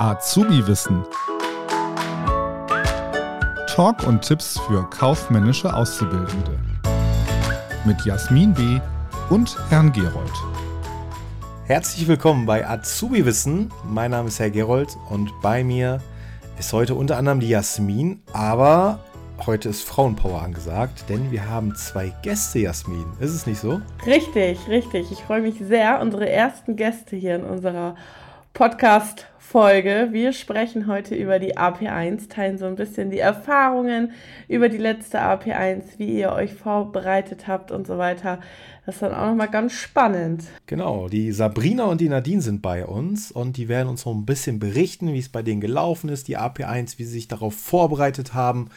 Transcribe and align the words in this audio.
Azubi-Wissen. 0.00 1.04
Talk 3.66 4.06
und 4.06 4.22
Tipps 4.22 4.58
für 4.60 4.88
kaufmännische 4.88 5.74
Auszubildende. 5.74 6.58
Mit 7.84 8.02
Jasmin 8.06 8.54
B. 8.54 8.80
und 9.28 9.58
Herrn 9.68 9.92
Gerold. 9.92 10.32
Herzlich 11.66 12.08
willkommen 12.08 12.46
bei 12.46 12.66
Azubi 12.66 13.26
Wissen. 13.26 13.70
Mein 13.84 14.12
Name 14.12 14.28
ist 14.28 14.40
Herr 14.40 14.48
Gerold 14.48 14.96
und 15.10 15.30
bei 15.42 15.62
mir 15.62 16.00
ist 16.58 16.72
heute 16.72 16.94
unter 16.94 17.18
anderem 17.18 17.40
die 17.40 17.50
Jasmin, 17.50 18.22
aber 18.32 19.00
heute 19.44 19.68
ist 19.68 19.82
Frauenpower 19.82 20.40
angesagt, 20.40 21.10
denn 21.10 21.30
wir 21.30 21.46
haben 21.46 21.74
zwei 21.74 22.10
Gäste, 22.22 22.60
Jasmin. 22.60 23.04
Ist 23.20 23.34
es 23.34 23.46
nicht 23.46 23.60
so? 23.60 23.82
Richtig, 24.06 24.66
richtig. 24.66 25.12
Ich 25.12 25.18
freue 25.18 25.42
mich 25.42 25.56
sehr. 25.58 26.00
Unsere 26.00 26.26
ersten 26.26 26.76
Gäste 26.76 27.16
hier 27.16 27.34
in 27.34 27.44
unserer 27.44 27.96
Podcast-Folge. 28.60 30.08
Wir 30.12 30.34
sprechen 30.34 30.86
heute 30.86 31.14
über 31.14 31.38
die 31.38 31.56
AP1, 31.56 32.28
teilen 32.28 32.58
so 32.58 32.66
ein 32.66 32.76
bisschen 32.76 33.10
die 33.10 33.18
Erfahrungen 33.18 34.12
über 34.48 34.68
die 34.68 34.76
letzte 34.76 35.18
AP1, 35.18 35.84
wie 35.96 36.18
ihr 36.18 36.32
euch 36.32 36.52
vorbereitet 36.52 37.48
habt 37.48 37.72
und 37.72 37.86
so 37.86 37.96
weiter. 37.96 38.38
Das 38.84 38.96
ist 38.96 39.02
dann 39.02 39.14
auch 39.14 39.28
nochmal 39.28 39.48
ganz 39.48 39.72
spannend. 39.72 40.44
Genau, 40.66 41.08
die 41.08 41.32
Sabrina 41.32 41.84
und 41.84 42.02
die 42.02 42.10
Nadine 42.10 42.42
sind 42.42 42.60
bei 42.60 42.84
uns 42.84 43.32
und 43.32 43.56
die 43.56 43.68
werden 43.68 43.88
uns 43.88 44.02
so 44.02 44.12
ein 44.12 44.26
bisschen 44.26 44.58
berichten, 44.58 45.14
wie 45.14 45.20
es 45.20 45.30
bei 45.30 45.40
denen 45.40 45.62
gelaufen 45.62 46.10
ist, 46.10 46.28
die 46.28 46.36
AP1, 46.36 46.98
wie 46.98 47.04
sie 47.04 47.12
sich 47.12 47.28
darauf 47.28 47.54
vorbereitet 47.54 48.34
haben. 48.34 48.68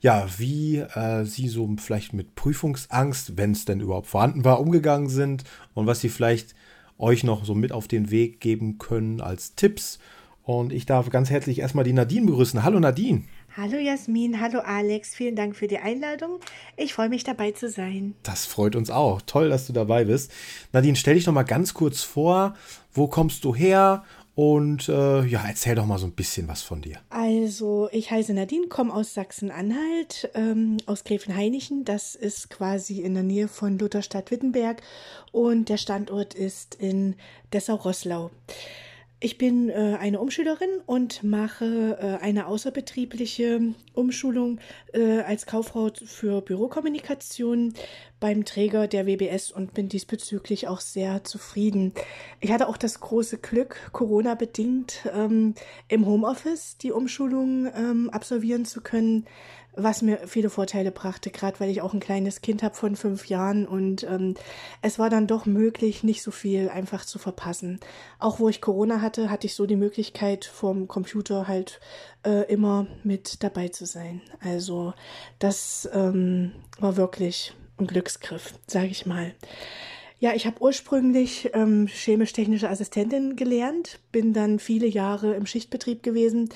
Ja, 0.00 0.26
wie 0.38 0.78
äh, 0.78 1.26
sie 1.26 1.48
so 1.48 1.68
vielleicht 1.76 2.14
mit 2.14 2.36
Prüfungsangst, 2.36 3.36
wenn 3.36 3.50
es 3.50 3.66
denn 3.66 3.80
überhaupt 3.80 4.06
vorhanden 4.06 4.46
war, 4.46 4.60
umgegangen 4.60 5.10
sind 5.10 5.44
und 5.74 5.86
was 5.86 6.00
sie 6.00 6.08
vielleicht 6.08 6.54
euch 7.00 7.24
noch 7.24 7.44
so 7.44 7.54
mit 7.54 7.72
auf 7.72 7.88
den 7.88 8.10
Weg 8.10 8.40
geben 8.40 8.78
können 8.78 9.20
als 9.20 9.54
Tipps. 9.54 9.98
Und 10.42 10.72
ich 10.72 10.86
darf 10.86 11.10
ganz 11.10 11.30
herzlich 11.30 11.60
erstmal 11.60 11.84
die 11.84 11.92
Nadine 11.92 12.26
begrüßen. 12.26 12.62
Hallo 12.62 12.80
Nadine. 12.80 13.22
Hallo 13.56 13.78
Jasmin, 13.78 14.40
hallo 14.40 14.60
Alex, 14.60 15.14
vielen 15.14 15.34
Dank 15.34 15.56
für 15.56 15.66
die 15.66 15.78
Einladung. 15.78 16.38
Ich 16.76 16.94
freue 16.94 17.08
mich 17.08 17.24
dabei 17.24 17.50
zu 17.50 17.68
sein. 17.68 18.14
Das 18.22 18.46
freut 18.46 18.76
uns 18.76 18.90
auch. 18.90 19.22
Toll, 19.22 19.48
dass 19.48 19.66
du 19.66 19.72
dabei 19.72 20.04
bist. 20.04 20.30
Nadine, 20.72 20.94
stell 20.94 21.14
dich 21.14 21.24
doch 21.24 21.32
mal 21.32 21.42
ganz 21.42 21.74
kurz 21.74 22.02
vor. 22.02 22.54
Wo 22.92 23.08
kommst 23.08 23.44
du 23.44 23.54
her 23.54 24.04
und 24.34 24.88
äh, 24.88 25.24
ja, 25.24 25.44
erzähl 25.46 25.74
doch 25.74 25.86
mal 25.86 25.98
so 25.98 26.06
ein 26.06 26.12
bisschen 26.12 26.48
was 26.48 26.62
von 26.62 26.82
dir. 26.82 26.98
Also, 27.10 27.88
ich 27.92 28.10
heiße 28.10 28.32
Nadine, 28.32 28.68
komme 28.68 28.94
aus 28.94 29.14
Sachsen-Anhalt, 29.14 30.30
ähm, 30.34 30.78
aus 30.86 31.04
Gräfenhainichen. 31.04 31.84
Das 31.84 32.14
ist 32.14 32.50
quasi 32.50 33.00
in 33.00 33.14
der 33.14 33.22
Nähe 33.22 33.48
von 33.48 33.78
Lutherstadt-Wittenberg 33.78 34.82
und 35.32 35.68
der 35.68 35.76
Standort 35.76 36.34
ist 36.34 36.74
in 36.74 37.16
Dessau-Rosslau. 37.52 38.30
Ich 39.22 39.36
bin 39.36 39.68
äh, 39.68 39.98
eine 40.00 40.18
Umschülerin 40.18 40.80
und 40.86 41.22
mache 41.22 41.98
äh, 42.00 42.24
eine 42.24 42.46
außerbetriebliche 42.46 43.74
Umschulung 43.92 44.60
äh, 44.94 45.20
als 45.20 45.44
Kauffrau 45.44 45.90
für 46.06 46.40
Bürokommunikation 46.40 47.74
beim 48.18 48.46
Träger 48.46 48.88
der 48.88 49.06
WBS 49.06 49.50
und 49.50 49.74
bin 49.74 49.90
diesbezüglich 49.90 50.68
auch 50.68 50.80
sehr 50.80 51.22
zufrieden. 51.22 51.92
Ich 52.40 52.50
hatte 52.50 52.66
auch 52.66 52.78
das 52.78 53.00
große 53.00 53.36
Glück, 53.36 53.90
Corona 53.92 54.36
bedingt 54.36 55.06
ähm, 55.14 55.54
im 55.88 56.06
Homeoffice 56.06 56.78
die 56.78 56.92
Umschulung 56.92 57.70
ähm, 57.74 58.08
absolvieren 58.08 58.64
zu 58.64 58.80
können 58.80 59.26
was 59.74 60.02
mir 60.02 60.18
viele 60.26 60.50
Vorteile 60.50 60.90
brachte, 60.90 61.30
gerade 61.30 61.60
weil 61.60 61.70
ich 61.70 61.80
auch 61.80 61.94
ein 61.94 62.00
kleines 62.00 62.40
Kind 62.40 62.62
habe 62.62 62.74
von 62.74 62.96
fünf 62.96 63.26
Jahren 63.26 63.66
und 63.66 64.04
ähm, 64.04 64.34
es 64.82 64.98
war 64.98 65.10
dann 65.10 65.26
doch 65.26 65.46
möglich, 65.46 66.02
nicht 66.02 66.22
so 66.22 66.30
viel 66.30 66.68
einfach 66.68 67.04
zu 67.04 67.18
verpassen. 67.18 67.80
Auch 68.18 68.40
wo 68.40 68.48
ich 68.48 68.60
Corona 68.60 69.00
hatte, 69.00 69.30
hatte 69.30 69.46
ich 69.46 69.54
so 69.54 69.66
die 69.66 69.76
Möglichkeit, 69.76 70.44
vom 70.44 70.88
Computer 70.88 71.46
halt 71.48 71.80
äh, 72.24 72.50
immer 72.52 72.86
mit 73.04 73.42
dabei 73.42 73.68
zu 73.68 73.86
sein. 73.86 74.20
Also 74.40 74.92
das 75.38 75.88
ähm, 75.92 76.52
war 76.78 76.96
wirklich 76.96 77.54
ein 77.78 77.86
Glücksgriff, 77.86 78.54
sage 78.66 78.88
ich 78.88 79.06
mal. 79.06 79.34
Ja, 80.18 80.34
ich 80.34 80.44
habe 80.44 80.60
ursprünglich 80.60 81.48
ähm, 81.54 81.86
chemisch-technische 81.86 82.68
Assistentin 82.68 83.36
gelernt, 83.36 84.00
bin 84.12 84.34
dann 84.34 84.58
viele 84.58 84.86
Jahre 84.86 85.32
im 85.34 85.46
Schichtbetrieb 85.46 86.02
gewesen 86.02 86.50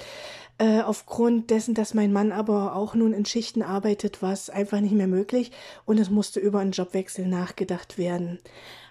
äh, 0.58 0.80
aufgrund 0.80 1.50
dessen, 1.50 1.74
dass 1.74 1.94
mein 1.94 2.12
Mann 2.12 2.32
aber 2.32 2.76
auch 2.76 2.94
nun 2.94 3.12
in 3.12 3.24
Schichten 3.24 3.62
arbeitet, 3.62 4.22
war 4.22 4.32
es 4.32 4.50
einfach 4.50 4.80
nicht 4.80 4.94
mehr 4.94 5.08
möglich 5.08 5.50
und 5.84 5.98
es 5.98 6.10
musste 6.10 6.40
über 6.40 6.60
einen 6.60 6.72
Jobwechsel 6.72 7.26
nachgedacht 7.26 7.98
werden. 7.98 8.38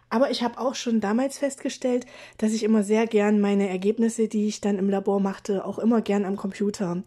Aber 0.10 0.30
ich 0.30 0.44
habe 0.44 0.60
auch 0.60 0.76
schon 0.76 1.02
damals 1.02 1.40
festgestellt, 1.40 2.06
dass 2.38 2.54
ich 2.54 2.62
immer 2.62 2.84
sehr 2.84 3.08
gern 3.08 3.42
meine 3.42 3.68
Ergebnisse, 3.68 4.28
die 4.28 4.48
ich 4.48 4.62
dann 4.62 4.78
im 4.78 4.88
Labor 4.88 5.20
machte, 5.20 5.66
auch 5.66 5.80
immer 5.80 6.02
gern 6.02 6.26
am 6.26 6.36
Computer 6.36 7.02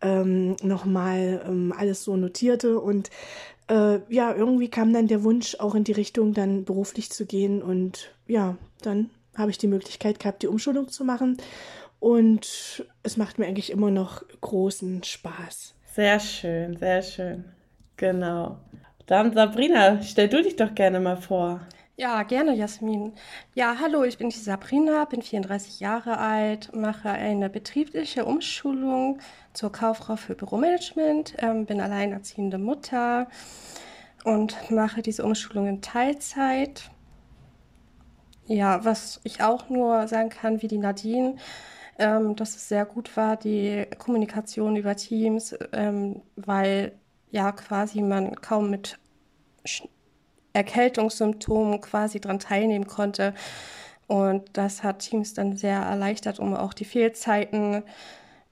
ähm, 0.00 0.54
nochmal 0.62 1.42
ähm, 1.48 1.74
alles 1.76 2.04
so 2.04 2.16
notierte. 2.16 2.78
Und 2.78 3.10
äh, 3.68 3.98
ja, 4.08 4.32
irgendwie 4.32 4.68
kam 4.68 4.92
dann 4.92 5.08
der 5.08 5.24
Wunsch, 5.24 5.56
auch 5.58 5.74
in 5.74 5.82
die 5.82 5.90
Richtung 5.90 6.32
dann 6.32 6.64
beruflich 6.64 7.10
zu 7.10 7.26
gehen. 7.26 7.60
Und 7.60 8.14
ja, 8.28 8.56
dann 8.82 9.10
habe 9.36 9.50
ich 9.50 9.58
die 9.58 9.66
Möglichkeit 9.66 10.20
gehabt, 10.20 10.42
die 10.42 10.46
Umschulung 10.46 10.86
zu 10.86 11.04
machen. 11.04 11.38
Und 12.04 12.84
es 13.02 13.16
macht 13.16 13.38
mir 13.38 13.46
eigentlich 13.46 13.72
immer 13.72 13.90
noch 13.90 14.22
großen 14.42 15.02
Spaß. 15.04 15.74
Sehr 15.94 16.20
schön, 16.20 16.76
sehr 16.76 17.00
schön. 17.00 17.46
Genau. 17.96 18.58
Dann 19.06 19.32
Sabrina, 19.32 20.02
stell 20.02 20.28
du 20.28 20.42
dich 20.42 20.56
doch 20.56 20.74
gerne 20.74 21.00
mal 21.00 21.16
vor. 21.16 21.62
Ja, 21.96 22.22
gerne, 22.24 22.54
Jasmin. 22.54 23.14
Ja, 23.54 23.76
hallo, 23.80 24.04
ich 24.04 24.18
bin 24.18 24.28
die 24.28 24.36
Sabrina, 24.36 25.06
bin 25.06 25.22
34 25.22 25.80
Jahre 25.80 26.18
alt, 26.18 26.76
mache 26.76 27.08
eine 27.08 27.48
betriebliche 27.48 28.26
Umschulung 28.26 29.20
zur 29.54 29.72
Kauffrau 29.72 30.16
für 30.16 30.34
Büromanagement, 30.34 31.36
ähm, 31.38 31.64
bin 31.64 31.80
alleinerziehende 31.80 32.58
Mutter 32.58 33.28
und 34.24 34.70
mache 34.70 35.00
diese 35.00 35.24
Umschulung 35.24 35.68
in 35.68 35.80
Teilzeit. 35.80 36.90
Ja, 38.46 38.84
was 38.84 39.22
ich 39.24 39.42
auch 39.42 39.70
nur 39.70 40.06
sagen 40.06 40.28
kann, 40.28 40.60
wie 40.60 40.68
die 40.68 40.76
Nadine, 40.76 41.36
ähm, 41.98 42.36
dass 42.36 42.56
es 42.56 42.68
sehr 42.68 42.84
gut 42.84 43.16
war, 43.16 43.36
die 43.36 43.86
Kommunikation 43.98 44.76
über 44.76 44.96
Teams, 44.96 45.56
ähm, 45.72 46.22
weil 46.36 46.92
ja 47.30 47.52
quasi 47.52 48.02
man 48.02 48.34
kaum 48.36 48.70
mit 48.70 48.98
Erkältungssymptomen 50.52 51.80
quasi 51.80 52.20
daran 52.20 52.38
teilnehmen 52.38 52.86
konnte. 52.86 53.34
Und 54.06 54.50
das 54.52 54.82
hat 54.82 55.00
Teams 55.00 55.34
dann 55.34 55.56
sehr 55.56 55.78
erleichtert, 55.78 56.38
um 56.38 56.54
auch 56.54 56.74
die 56.74 56.84
Fehlzeiten 56.84 57.82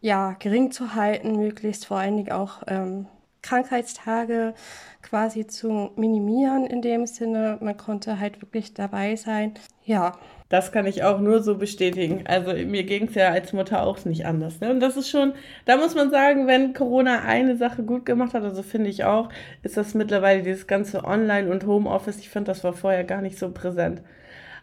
ja, 0.00 0.32
gering 0.38 0.72
zu 0.72 0.94
halten, 0.94 1.36
möglichst 1.36 1.86
vor 1.86 1.98
allen 1.98 2.16
Dingen 2.16 2.32
auch 2.32 2.62
ähm, 2.66 3.06
Krankheitstage 3.42 4.54
quasi 5.02 5.46
zu 5.46 5.90
minimieren 5.96 6.64
in 6.66 6.80
dem 6.80 7.06
Sinne. 7.06 7.58
Man 7.60 7.76
konnte 7.76 8.18
halt 8.18 8.40
wirklich 8.40 8.72
dabei 8.72 9.16
sein. 9.16 9.54
Ja, 9.84 10.12
das 10.52 10.70
kann 10.70 10.86
ich 10.86 11.02
auch 11.02 11.18
nur 11.18 11.42
so 11.42 11.56
bestätigen. 11.56 12.24
Also 12.26 12.52
mir 12.52 12.84
ging 12.84 13.08
es 13.08 13.14
ja 13.14 13.30
als 13.30 13.54
Mutter 13.54 13.84
auch 13.84 14.04
nicht 14.04 14.26
anders. 14.26 14.60
Ne? 14.60 14.70
Und 14.70 14.80
das 14.80 14.98
ist 14.98 15.08
schon, 15.08 15.32
da 15.64 15.78
muss 15.78 15.94
man 15.94 16.10
sagen, 16.10 16.46
wenn 16.46 16.74
Corona 16.74 17.22
eine 17.22 17.56
Sache 17.56 17.82
gut 17.82 18.04
gemacht 18.04 18.34
hat, 18.34 18.42
also 18.44 18.62
finde 18.62 18.90
ich 18.90 19.04
auch, 19.04 19.30
ist 19.62 19.78
das 19.78 19.94
mittlerweile 19.94 20.42
dieses 20.42 20.66
ganze 20.66 21.04
Online- 21.04 21.50
und 21.50 21.66
Homeoffice. 21.66 22.18
Ich 22.18 22.28
finde, 22.28 22.52
das 22.52 22.62
war 22.64 22.74
vorher 22.74 23.02
gar 23.04 23.22
nicht 23.22 23.38
so 23.38 23.50
präsent. 23.50 24.02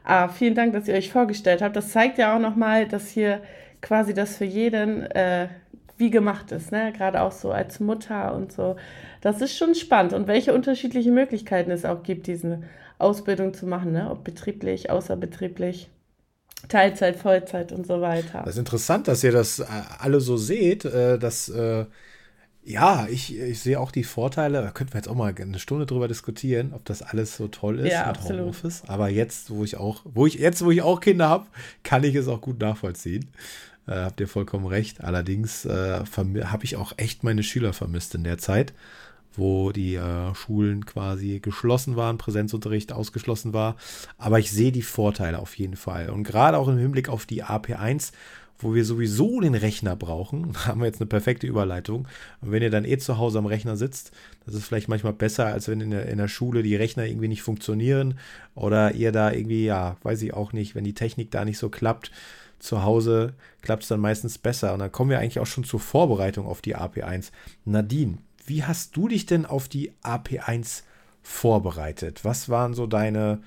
Ah, 0.03 0.27
vielen 0.29 0.53
Dank, 0.53 0.73
dass 0.73 0.87
ihr 0.87 0.93
euch 0.93 1.11
vorgestellt 1.11 1.63
habt. 1.63 1.75
Das 1.75 1.91
zeigt 1.91 2.19
ja 2.19 2.35
auch 2.35 2.39
nochmal, 2.39 2.87
dass 2.87 3.09
hier 3.09 3.41
quasi 3.81 4.13
das 4.13 4.37
für 4.37 4.45
jeden 4.45 5.03
äh, 5.11 5.47
wie 5.99 6.09
gemacht 6.09 6.51
ist, 6.51 6.71
ne? 6.71 6.93
Gerade 6.95 7.21
auch 7.21 7.31
so 7.31 7.51
als 7.51 7.79
Mutter 7.79 8.33
und 8.33 8.51
so. 8.51 8.77
Das 9.21 9.41
ist 9.41 9.57
schon 9.57 9.75
spannend 9.75 10.13
und 10.13 10.27
welche 10.27 10.53
unterschiedlichen 10.53 11.13
Möglichkeiten 11.13 11.71
es 11.71 11.85
auch 11.85 12.03
gibt, 12.03 12.27
diese 12.27 12.61
Ausbildung 12.99 13.53
zu 13.53 13.65
machen, 13.65 13.93
ne? 13.93 14.09
ob 14.09 14.23
betrieblich, 14.23 14.89
außerbetrieblich. 14.89 15.89
Teilzeit, 16.67 17.15
Vollzeit 17.15 17.71
und 17.71 17.87
so 17.87 18.01
weiter. 18.01 18.41
Das 18.43 18.55
ist 18.55 18.59
interessant, 18.59 19.07
dass 19.07 19.23
ihr 19.23 19.31
das 19.31 19.59
äh, 19.59 19.65
alle 19.99 20.19
so 20.19 20.35
seht, 20.35 20.83
äh, 20.83 21.17
dass 21.17 21.47
äh, 21.47 21.85
ja, 22.63 23.07
ich, 23.09 23.37
ich 23.37 23.61
sehe 23.61 23.79
auch 23.79 23.91
die 23.91 24.03
Vorteile. 24.03 24.61
Da 24.61 24.71
könnten 24.71 24.93
wir 24.93 24.99
jetzt 24.99 25.07
auch 25.07 25.15
mal 25.15 25.33
eine 25.33 25.59
Stunde 25.59 25.85
drüber 25.85 26.09
diskutieren, 26.09 26.73
ob 26.73 26.83
das 26.83 27.01
alles 27.01 27.37
so 27.37 27.47
toll 27.47 27.79
ist 27.79 27.93
ja, 27.93 28.07
mit 28.07 28.17
absolut. 28.17 28.41
Homeoffice. 28.41 28.83
Aber 28.87 29.07
jetzt, 29.09 29.49
wo 29.49 29.63
ich 29.63 29.77
auch, 29.77 30.01
wo 30.03 30.25
ich 30.27 30.35
jetzt, 30.35 30.63
wo 30.63 30.69
ich 30.69 30.81
auch 30.81 30.99
Kinder 30.99 31.29
habe, 31.29 31.47
kann 31.83 32.03
ich 32.03 32.13
es 32.15 32.27
auch 32.27 32.41
gut 32.41 32.59
nachvollziehen. 32.59 33.31
Äh, 33.89 34.03
habt 34.03 34.19
ihr 34.19 34.27
vollkommen 34.27 34.67
recht. 34.67 35.03
Allerdings 35.03 35.65
äh, 35.65 35.99
habe 35.99 36.63
ich 36.63 36.75
auch 36.75 36.93
echt 36.97 37.23
meine 37.23 37.43
Schüler 37.43 37.73
vermisst 37.73 38.15
in 38.15 38.23
der 38.23 38.37
Zeit 38.37 38.73
wo 39.33 39.71
die 39.71 39.95
äh, 39.95 40.33
Schulen 40.35 40.85
quasi 40.85 41.39
geschlossen 41.39 41.95
waren, 41.95 42.17
Präsenzunterricht 42.17 42.91
ausgeschlossen 42.91 43.53
war. 43.53 43.75
Aber 44.17 44.39
ich 44.39 44.51
sehe 44.51 44.71
die 44.71 44.81
Vorteile 44.81 45.39
auf 45.39 45.57
jeden 45.57 45.75
Fall. 45.75 46.09
Und 46.09 46.23
gerade 46.23 46.57
auch 46.57 46.67
im 46.67 46.77
Hinblick 46.77 47.09
auf 47.09 47.25
die 47.25 47.43
AP1, 47.43 48.11
wo 48.57 48.73
wir 48.73 48.83
sowieso 48.83 49.39
den 49.39 49.55
Rechner 49.55 49.95
brauchen, 49.95 50.53
haben 50.65 50.81
wir 50.81 50.87
jetzt 50.87 50.99
eine 50.99 51.07
perfekte 51.07 51.47
Überleitung. 51.47 52.07
Und 52.41 52.51
wenn 52.51 52.63
ihr 52.63 52.69
dann 52.69 52.85
eh 52.85 52.97
zu 52.97 53.17
Hause 53.17 53.39
am 53.39 53.45
Rechner 53.45 53.77
sitzt, 53.77 54.11
das 54.45 54.55
ist 54.55 54.65
vielleicht 54.65 54.89
manchmal 54.89 55.13
besser, 55.13 55.47
als 55.47 55.67
wenn 55.67 55.81
in 55.81 55.91
der, 55.91 56.07
in 56.07 56.17
der 56.17 56.27
Schule 56.27 56.63
die 56.63 56.75
Rechner 56.75 57.05
irgendwie 57.05 57.29
nicht 57.29 57.43
funktionieren 57.43 58.19
oder 58.55 58.93
ihr 58.93 59.11
da 59.11 59.31
irgendwie, 59.31 59.65
ja, 59.65 59.97
weiß 60.03 60.21
ich 60.21 60.33
auch 60.33 60.53
nicht, 60.53 60.75
wenn 60.75 60.83
die 60.83 60.93
Technik 60.93 61.31
da 61.31 61.45
nicht 61.45 61.59
so 61.59 61.69
klappt, 61.69 62.11
zu 62.59 62.83
Hause 62.83 63.33
klappt 63.61 63.83
es 63.83 63.89
dann 63.89 63.99
meistens 63.99 64.37
besser. 64.37 64.73
Und 64.73 64.79
dann 64.79 64.91
kommen 64.91 65.09
wir 65.09 65.19
eigentlich 65.19 65.39
auch 65.39 65.45
schon 65.45 65.63
zur 65.63 65.79
Vorbereitung 65.79 66.45
auf 66.45 66.61
die 66.61 66.75
AP1. 66.75 67.31
Nadine, 67.65 68.17
wie 68.45 68.63
hast 68.63 68.95
du 68.95 69.07
dich 69.07 69.25
denn 69.25 69.45
auf 69.45 69.67
die 69.67 69.91
AP1 70.03 70.83
vorbereitet? 71.21 72.25
Was 72.25 72.49
waren 72.49 72.73
so 72.73 72.87
deine 72.87 73.41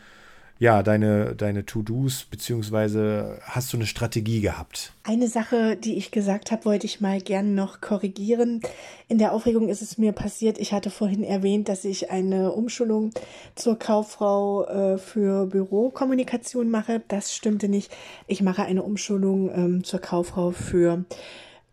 ja, 0.59 0.83
deine, 0.83 1.35
deine 1.35 1.67
To-Dos, 1.67 2.25
beziehungsweise 2.31 3.41
hast 3.43 3.73
du 3.73 3.77
eine 3.77 3.87
Strategie 3.87 4.41
gehabt? 4.41 4.93
Eine 5.03 5.27
Sache, 5.27 5.77
die 5.77 5.97
ich 5.97 6.13
gesagt 6.13 6.53
habe, 6.53 6.65
wollte 6.67 6.87
ich 6.87 7.01
mal 7.01 7.21
gerne 7.21 7.51
noch 7.51 7.81
korrigieren. 7.81 8.61
In 9.09 9.19
der 9.19 9.33
Aufregung 9.33 9.69
ist 9.69 9.83
es 9.83 9.99
mir 9.99 10.13
passiert, 10.13 10.59
ich 10.59 10.73
hatte 10.73 10.91
vorhin 10.91 11.25
erwähnt, 11.25 11.69
dass 11.69 11.85
ich 11.85 12.11
eine 12.11 12.53
Umschulung 12.53 13.11
zur 13.57 13.79
Kauffrau 13.79 14.65
äh, 14.67 14.99
für 14.99 15.47
Bürokommunikation 15.47 16.71
mache. 16.71 17.03
Das 17.09 17.35
stimmte 17.35 17.69
nicht. 17.69 17.91
Ich 18.29 18.41
mache 18.41 18.63
eine 18.63 18.85
Umschulung 18.85 19.51
ähm, 19.51 19.85
zur 19.85 20.01
Kauffrau 20.01 20.53
für 20.53 21.05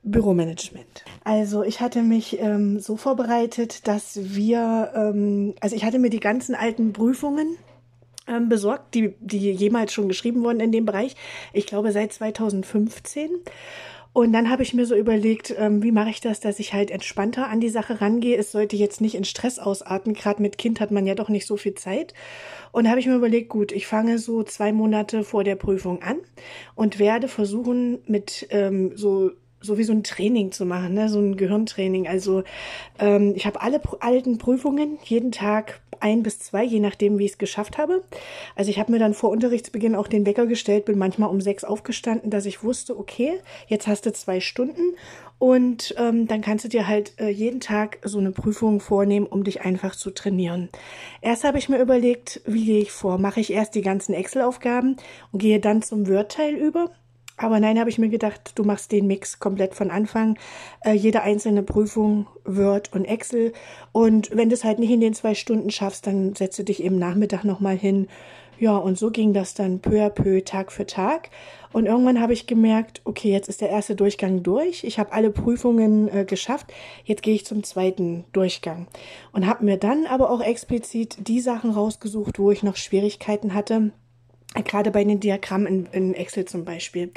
Büromanagement. 0.03 1.03
Also 1.23 1.63
ich 1.63 1.81
hatte 1.81 2.01
mich 2.01 2.39
ähm, 2.39 2.79
so 2.79 2.97
vorbereitet, 2.97 3.87
dass 3.87 4.19
wir, 4.33 4.91
ähm, 4.95 5.53
also 5.59 5.75
ich 5.75 5.83
hatte 5.83 5.99
mir 5.99 6.09
die 6.09 6.19
ganzen 6.19 6.55
alten 6.55 6.93
Prüfungen 6.93 7.57
ähm, 8.29 8.49
besorgt, 8.49 8.93
die, 8.93 9.15
die 9.19 9.51
jemals 9.51 9.93
schon 9.93 10.07
geschrieben 10.07 10.43
wurden 10.43 10.59
in 10.59 10.71
dem 10.71 10.85
Bereich. 10.85 11.15
Ich 11.53 11.65
glaube 11.65 11.91
seit 11.91 12.13
2015. 12.13 13.29
Und 14.11 14.33
dann 14.33 14.49
habe 14.49 14.63
ich 14.63 14.73
mir 14.73 14.85
so 14.85 14.95
überlegt, 14.95 15.53
ähm, 15.57 15.83
wie 15.83 15.91
mache 15.91 16.09
ich 16.09 16.19
das, 16.19 16.39
dass 16.39 16.59
ich 16.59 16.73
halt 16.73 16.89
entspannter 16.89 17.47
an 17.47 17.61
die 17.61 17.69
Sache 17.69 18.01
rangehe. 18.01 18.37
Es 18.37 18.51
sollte 18.51 18.75
jetzt 18.75 19.01
nicht 19.01 19.15
in 19.15 19.23
Stress 19.23 19.59
ausarten. 19.59 20.13
Gerade 20.13 20.41
mit 20.41 20.57
Kind 20.57 20.79
hat 20.79 20.89
man 20.91 21.05
ja 21.05 21.13
doch 21.13 21.29
nicht 21.29 21.45
so 21.45 21.57
viel 21.57 21.75
Zeit. 21.75 22.13
Und 22.71 22.89
habe 22.89 22.99
ich 22.99 23.05
mir 23.05 23.15
überlegt, 23.15 23.49
gut, 23.49 23.71
ich 23.71 23.85
fange 23.85 24.17
so 24.17 24.43
zwei 24.43 24.73
Monate 24.73 25.23
vor 25.23 25.43
der 25.43 25.55
Prüfung 25.55 26.01
an 26.01 26.17
und 26.75 26.97
werde 26.97 27.27
versuchen, 27.27 27.99
mit 28.07 28.47
ähm, 28.49 28.91
so 28.95 29.31
so 29.61 29.77
wie 29.77 29.83
so 29.83 29.93
ein 29.93 30.03
Training 30.03 30.51
zu 30.51 30.65
machen, 30.65 30.93
ne? 30.93 31.09
so 31.09 31.19
ein 31.19 31.37
Gehirntraining. 31.37 32.07
Also 32.07 32.43
ähm, 32.99 33.33
ich 33.35 33.45
habe 33.45 33.61
alle 33.61 33.81
alten 33.99 34.37
Prüfungen 34.37 34.97
jeden 35.03 35.31
Tag 35.31 35.81
ein 35.99 36.23
bis 36.23 36.39
zwei, 36.39 36.63
je 36.63 36.79
nachdem, 36.79 37.19
wie 37.19 37.25
ich 37.25 37.31
es 37.31 37.37
geschafft 37.37 37.77
habe. 37.77 38.03
Also 38.55 38.71
ich 38.71 38.79
habe 38.79 38.91
mir 38.91 38.99
dann 38.99 39.13
vor 39.13 39.29
Unterrichtsbeginn 39.31 39.95
auch 39.95 40.07
den 40.07 40.25
Wecker 40.25 40.45
gestellt, 40.45 40.85
bin 40.85 40.97
manchmal 40.97 41.29
um 41.29 41.41
sechs 41.41 41.63
aufgestanden, 41.63 42.31
dass 42.31 42.45
ich 42.45 42.63
wusste, 42.63 42.97
okay, 42.97 43.39
jetzt 43.67 43.87
hast 43.87 44.05
du 44.05 44.13
zwei 44.13 44.39
Stunden 44.39 44.95
und 45.39 45.95
ähm, 45.97 46.27
dann 46.27 46.41
kannst 46.41 46.65
du 46.65 46.69
dir 46.69 46.87
halt 46.87 47.13
äh, 47.19 47.29
jeden 47.29 47.61
Tag 47.61 47.99
so 48.03 48.19
eine 48.19 48.31
Prüfung 48.31 48.79
vornehmen, 48.79 49.25
um 49.25 49.43
dich 49.43 49.61
einfach 49.61 49.95
zu 49.95 50.11
trainieren. 50.11 50.69
Erst 51.21 51.45
habe 51.45 51.57
ich 51.57 51.69
mir 51.69 51.79
überlegt, 51.79 52.41
wie 52.45 52.65
gehe 52.65 52.81
ich 52.81 52.91
vor? 52.91 53.17
Mache 53.17 53.39
ich 53.39 53.51
erst 53.51 53.75
die 53.75 53.81
ganzen 53.81 54.13
Excel-Aufgaben 54.13 54.97
und 55.31 55.39
gehe 55.39 55.59
dann 55.59 55.81
zum 55.81 56.07
Word-Teil 56.07 56.55
über? 56.55 56.91
Aber 57.41 57.61
nein, 57.61 57.79
habe 57.79 57.89
ich 57.89 57.97
mir 57.97 58.09
gedacht, 58.09 58.51
du 58.55 58.63
machst 58.63 58.91
den 58.91 59.07
Mix 59.07 59.39
komplett 59.39 59.73
von 59.73 59.91
Anfang. 59.91 60.37
Äh, 60.81 60.91
jede 60.91 61.21
einzelne 61.21 61.63
Prüfung, 61.63 62.27
Word 62.43 62.91
und 62.93 63.05
Excel. 63.05 63.53
Und 63.93 64.29
wenn 64.35 64.49
du 64.49 64.55
es 64.55 64.65
halt 64.65 64.77
nicht 64.77 64.91
in 64.91 64.99
den 64.99 65.13
zwei 65.13 65.35
Stunden 65.35 65.71
schaffst, 65.71 66.05
dann 66.05 66.35
setze 66.35 66.65
dich 66.65 66.83
eben 66.83 66.99
Nachmittag 66.99 67.45
nochmal 67.45 67.77
hin. 67.77 68.07
Ja, 68.59 68.75
und 68.75 68.97
so 68.97 69.09
ging 69.09 69.31
das 69.31 69.53
dann 69.53 69.79
peu 69.79 70.05
à 70.05 70.09
peu, 70.09 70.41
Tag 70.41 70.73
für 70.73 70.85
Tag. 70.85 71.29
Und 71.71 71.85
irgendwann 71.85 72.19
habe 72.19 72.33
ich 72.33 72.45
gemerkt, 72.45 72.99
okay, 73.05 73.31
jetzt 73.31 73.47
ist 73.47 73.61
der 73.61 73.69
erste 73.69 73.95
Durchgang 73.95 74.43
durch. 74.43 74.83
Ich 74.83 74.99
habe 74.99 75.13
alle 75.13 75.29
Prüfungen 75.29 76.09
äh, 76.09 76.25
geschafft. 76.25 76.73
Jetzt 77.05 77.23
gehe 77.23 77.35
ich 77.35 77.45
zum 77.45 77.63
zweiten 77.63 78.25
Durchgang. 78.33 78.87
Und 79.31 79.47
habe 79.47 79.63
mir 79.63 79.77
dann 79.77 80.05
aber 80.07 80.29
auch 80.29 80.41
explizit 80.41 81.25
die 81.25 81.39
Sachen 81.39 81.71
rausgesucht, 81.71 82.37
wo 82.37 82.51
ich 82.51 82.63
noch 82.63 82.75
Schwierigkeiten 82.75 83.53
hatte 83.53 83.93
gerade 84.63 84.91
bei 84.91 85.03
den 85.03 85.19
Diagrammen 85.19 85.67
in, 85.67 85.85
in 85.87 86.13
Excel 86.13 86.45
zum 86.45 86.65
Beispiel. 86.65 87.11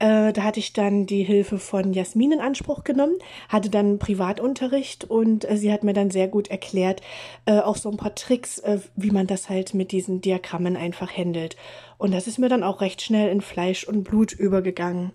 Äh, 0.00 0.32
da 0.32 0.42
hatte 0.44 0.60
ich 0.60 0.72
dann 0.72 1.06
die 1.06 1.24
Hilfe 1.24 1.58
von 1.58 1.92
Jasmin 1.92 2.32
in 2.32 2.40
Anspruch 2.40 2.84
genommen, 2.84 3.16
hatte 3.48 3.68
dann 3.68 3.98
Privatunterricht 3.98 5.04
und 5.04 5.50
äh, 5.50 5.56
sie 5.56 5.72
hat 5.72 5.82
mir 5.82 5.92
dann 5.92 6.10
sehr 6.10 6.28
gut 6.28 6.48
erklärt, 6.48 7.00
äh, 7.46 7.58
auch 7.58 7.76
so 7.76 7.90
ein 7.90 7.96
paar 7.96 8.14
Tricks, 8.14 8.62
wie 8.94 9.10
man 9.10 9.26
das 9.26 9.48
halt 9.48 9.74
mit 9.74 9.90
diesen 9.90 10.20
Diagrammen 10.20 10.76
einfach 10.76 11.10
handelt. 11.10 11.56
Und 11.96 12.12
das 12.12 12.28
ist 12.28 12.38
mir 12.38 12.48
dann 12.48 12.62
auch 12.62 12.80
recht 12.80 13.02
schnell 13.02 13.30
in 13.30 13.40
Fleisch 13.40 13.84
und 13.84 14.04
Blut 14.04 14.32
übergegangen. 14.32 15.10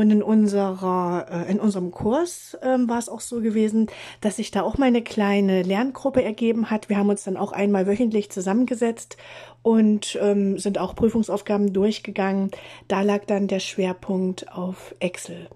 Und 0.00 0.10
in 0.10 0.22
unserer, 0.22 1.26
äh, 1.30 1.52
in 1.52 1.60
unserem 1.60 1.90
Kurs 1.90 2.56
ähm, 2.62 2.88
war 2.88 2.98
es 2.98 3.10
auch 3.10 3.20
so 3.20 3.42
gewesen, 3.42 3.88
dass 4.22 4.36
sich 4.36 4.50
da 4.50 4.62
auch 4.62 4.78
mal 4.78 4.86
eine 4.86 5.02
kleine 5.02 5.62
Lerngruppe 5.62 6.24
ergeben 6.24 6.70
hat. 6.70 6.88
Wir 6.88 6.96
haben 6.96 7.10
uns 7.10 7.24
dann 7.24 7.36
auch 7.36 7.52
einmal 7.52 7.86
wöchentlich 7.86 8.30
zusammengesetzt 8.30 9.18
und 9.60 10.18
ähm, 10.22 10.58
sind 10.58 10.78
auch 10.78 10.94
Prüfungsaufgaben 10.94 11.74
durchgegangen. 11.74 12.50
Da 12.88 13.02
lag 13.02 13.26
dann 13.26 13.46
der 13.46 13.60
Schwerpunkt 13.60 14.50
auf 14.50 14.94
Excel. 15.00 15.50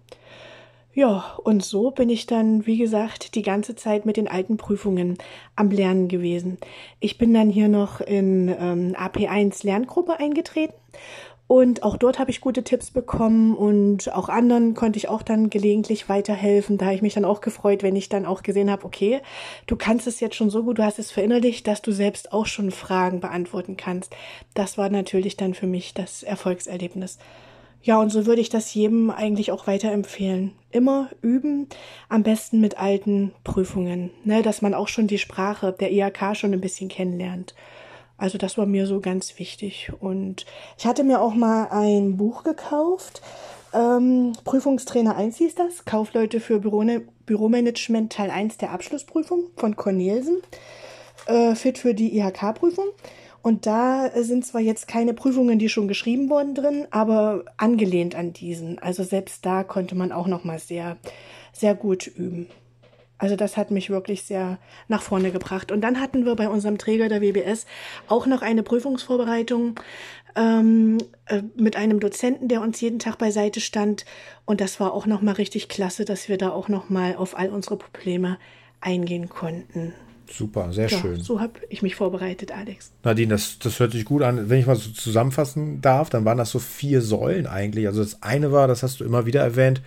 Ja, 0.93 1.39
und 1.43 1.65
so 1.65 1.91
bin 1.91 2.11
ich 2.11 2.27
dann, 2.27 2.67
wie 2.67 2.77
gesagt, 2.77 3.37
die 3.37 3.43
ganze 3.43 3.75
Zeit 3.77 4.05
mit 4.05 4.19
den 4.19 4.29
alten 4.29 4.59
Prüfungen 4.59 5.17
am 5.57 5.71
Lernen 5.71 6.09
gewesen. 6.09 6.59
Ich 7.01 7.17
bin 7.17 7.33
dann 7.33 7.49
hier 7.49 7.69
noch 7.69 8.03
in 8.03 8.49
ähm, 8.49 8.95
AP1 8.95 9.65
Lerngruppe 9.65 10.21
eingetreten 10.21 10.75
und 11.47 11.83
auch 11.83 11.99
dort 11.99 12.19
habe 12.19 12.31
ich 12.31 12.41
gute 12.41 12.65
Tipps 12.65 12.91
bekommen 12.91 13.55
und 13.55 14.13
auch 14.15 14.31
anderen 14.31 14.73
konnte 14.73 14.97
ich 14.97 15.09
auch 15.09 15.23
dann 15.23 15.51
gelegentlich 15.51 16.09
weiterhelfen. 16.09 16.79
Da 16.79 16.87
habe 16.87 16.95
ich 16.95 17.03
mich 17.03 17.15
dann 17.15 17.27
auch 17.27 17.43
gefreut, 17.43 17.83
wenn 17.83 17.97
ich 17.97 18.09
dann 18.09 18.25
auch 18.25 18.43
gesehen 18.43 18.71
habe, 18.71 18.87
okay, 18.87 19.21
du 19.67 19.77
kannst 19.77 20.07
es 20.07 20.21
jetzt 20.21 20.37
schon 20.37 20.49
so 20.49 20.65
gut, 20.65 20.79
du 20.79 20.85
hast 20.85 20.99
es 20.99 21.11
verinnerlicht, 21.11 21.67
dass 21.67 21.83
du 21.83 21.93
selbst 21.93 22.33
auch 22.33 22.47
schon 22.47 22.71
Fragen 22.71 23.21
beantworten 23.21 23.77
kannst. 23.77 24.17
Das 24.55 24.79
war 24.79 24.89
natürlich 24.89 25.37
dann 25.37 25.53
für 25.53 25.67
mich 25.67 25.93
das 25.93 26.23
Erfolgserlebnis. 26.23 27.19
Ja, 27.83 28.01
und 28.01 28.09
so 28.09 28.25
würde 28.25 28.41
ich 28.41 28.49
das 28.49 28.73
jedem 28.73 29.11
eigentlich 29.11 29.53
auch 29.53 29.67
weiterempfehlen. 29.67 30.53
Immer 30.71 31.11
üben, 31.21 31.69
am 32.09 32.23
besten 32.23 32.59
mit 32.63 32.79
alten 32.79 33.35
Prüfungen, 33.45 34.11
ne, 34.25 34.41
dass 34.41 34.63
man 34.63 34.73
auch 34.73 34.89
schon 34.89 35.07
die 35.07 35.19
Sprache 35.19 35.77
der 35.79 35.93
IHK 35.93 36.35
schon 36.35 36.55
ein 36.55 36.63
bisschen 36.63 36.89
kennenlernt. 36.89 37.55
Also 38.17 38.39
das 38.39 38.57
war 38.57 38.67
mir 38.67 38.87
so 38.87 39.01
ganz 39.01 39.39
wichtig. 39.39 39.93
Und 40.01 40.47
ich 40.79 40.87
hatte 40.87 41.05
mir 41.05 41.21
auch 41.21 41.35
mal 41.35 41.69
ein 41.71 42.17
Buch 42.17 42.45
gekauft. 42.45 43.23
Ähm, 43.73 44.33
Prüfungstrainer 44.45 45.17
1 45.17 45.37
hieß 45.39 45.55
das. 45.57 45.85
Kaufleute 45.85 46.41
für 46.41 46.61
Büro 46.61 46.85
Büromanagement 47.27 48.13
Teil 48.13 48.31
1 48.31 48.59
der 48.59 48.71
Abschlussprüfung 48.71 49.45
von 49.57 49.77
Cornelsen. 49.77 50.43
Äh, 51.27 51.55
fit 51.55 51.79
für 51.79 51.95
die 51.95 52.17
IHK-Prüfung. 52.19 52.87
Und 53.43 53.67
da 53.67 54.11
sind 54.23 54.47
zwar 54.47 54.63
jetzt 54.63 54.89
keine 54.89 55.13
Prüfungen, 55.13 55.59
die 55.59 55.69
schon 55.69 55.87
geschrieben 55.87 56.31
wurden 56.31 56.55
drin, 56.55 56.87
aber 56.91 57.45
angelehnt 57.59 58.15
an 58.15 58.33
diesen. 58.33 58.79
Also 58.79 59.03
selbst 59.03 59.45
da 59.45 59.65
konnte 59.65 59.95
man 59.95 60.13
auch 60.13 60.27
noch 60.27 60.45
mal 60.45 60.59
sehr, 60.59 60.97
sehr 61.53 61.75
gut 61.75 62.07
üben. 62.07 62.47
Also 63.19 63.37
das 63.37 63.57
hat 63.57 63.71
mich 63.71 63.91
wirklich 63.91 64.25
sehr 64.25 64.59
nach 64.89 65.03
vorne 65.03 65.31
gebracht. 65.31 65.71
Und 65.71 65.81
dann 65.81 66.01
hatten 66.01 66.25
wir 66.25 66.35
bei 66.35 66.49
unserem 66.49 66.79
Träger 66.79 67.09
der 67.09 67.21
WBS 67.21 67.67
auch 68.09 68.27
noch 68.27 68.43
eine 68.43 68.63
Prüfungsvorbereitung 68.63 69.79
ähm, 70.37 70.99
äh, 71.27 71.43
mit 71.57 71.77
einem 71.77 72.01
Dozenten, 72.01 72.49
der 72.49 72.61
uns 72.61 72.81
jeden 72.81 72.99
Tag 72.99 73.19
beiseite 73.19 73.61
stand. 73.61 74.05
Und 74.45 74.61
das 74.61 74.81
war 74.81 74.93
auch 74.93 75.07
nochmal 75.07 75.35
richtig 75.35 75.69
klasse, 75.69 76.05
dass 76.05 76.29
wir 76.29 76.39
da 76.39 76.51
auch 76.51 76.69
nochmal 76.69 77.17
auf 77.17 77.39
all 77.39 77.51
unsere 77.51 77.77
Probleme 77.77 78.39
eingehen 78.81 79.29
konnten. 79.29 79.95
Super, 80.31 80.73
sehr 80.73 80.89
ja, 80.89 80.99
schön. 80.99 81.21
So 81.21 81.41
habe 81.41 81.61
ich 81.69 81.83
mich 81.83 81.97
vorbereitet, 81.97 82.51
Alex. 82.51 82.93
Nadine, 83.03 83.35
das, 83.35 83.59
das 83.59 83.79
hört 83.79 83.93
sich 83.93 84.05
gut 84.05 84.23
an. 84.23 84.49
Wenn 84.49 84.59
ich 84.59 84.67
mal 84.67 84.77
so 84.77 84.91
zusammenfassen 84.91 85.81
darf, 85.81 86.11
dann 86.11 86.25
waren 86.25 86.39
das 86.39 86.51
so 86.51 86.59
vier 86.59 87.03
Säulen 87.03 87.47
eigentlich. 87.47 87.87
Also 87.87 88.03
das 88.03 88.23
eine 88.23 88.51
war, 88.51 88.67
das 88.67 88.83
hast 88.83 89.01
du 89.01 89.05
immer 89.05 89.27
wieder 89.27 89.43
erwähnt, 89.43 89.83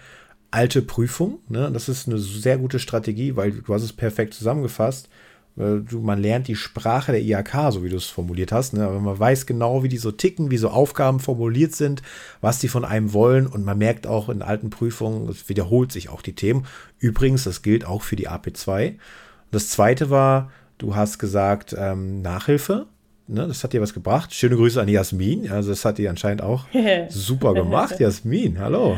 alte 0.51 0.82
Prüfung. 0.82 1.39
Ne? 1.50 1.70
Das 1.72 1.89
ist 1.89 2.08
eine 2.08 2.20
sehr 2.20 2.58
gute 2.58 2.80
Strategie, 2.80 3.36
weil 3.36 3.51
du 3.51 3.74
hast 3.74 3.84
es 3.84 3.94
perfekt 3.94 4.34
zusammengefasst. 4.34 5.10
Du, 5.56 6.01
man 6.01 6.22
lernt 6.22 6.48
die 6.48 6.56
Sprache 6.56 7.12
der 7.12 7.24
IHK, 7.24 7.72
so 7.72 7.84
wie 7.84 7.89
du 7.89 7.98
es 7.98 8.06
formuliert 8.06 8.51
hast. 8.51 8.74
Ne? 8.74 8.86
Aber 8.86 9.00
man 9.00 9.18
weiß 9.18 9.48
genau, 9.48 9.82
wie 9.82 9.89
die 9.89 9.98
so 9.98 10.12
ticken, 10.12 10.51
wie 10.51 10.58
so 10.58 10.70
Aufgaben 10.70 11.20
formuliert 11.20 11.74
sind, 11.75 12.04
was 12.42 12.60
die 12.60 12.68
von 12.68 12.86
einem 12.86 13.12
wollen. 13.12 13.48
Und 13.48 13.66
man 13.66 13.80
merkt 13.80 14.06
auch 14.06 14.30
in 14.30 14.44
alten 14.44 14.70
Prüfungen, 14.70 15.27
es 15.30 15.50
wiederholt 15.50 15.92
sich 15.92 16.10
auch 16.10 16.22
die 16.22 16.36
Themen. 16.36 16.68
Übrigens, 17.00 17.44
das 17.44 17.63
gilt 17.63 17.86
auch 17.86 18.04
für 18.04 18.16
die 18.16 18.30
AP2. 18.30 18.98
Das 19.50 19.70
zweite 19.70 20.12
war, 20.12 20.51
du 20.77 20.96
hast 20.96 21.18
gesagt, 21.18 21.75
ähm, 21.77 22.22
Nachhilfe. 22.22 22.86
Ne, 23.30 23.46
das 23.46 23.62
hat 23.62 23.74
dir 23.74 23.82
was 23.82 23.94
gebracht. 23.94 24.34
Schöne 24.34 24.56
Grüße 24.56 24.80
an 24.80 24.88
Jasmin. 24.88 25.52
Also 25.52 25.72
das 25.72 25.84
hat 25.84 25.98
die 25.98 26.08
anscheinend 26.08 26.42
auch 26.42 26.66
super 27.10 27.54
gemacht. 27.54 27.96
Jasmin, 28.00 28.58
hallo. 28.58 28.96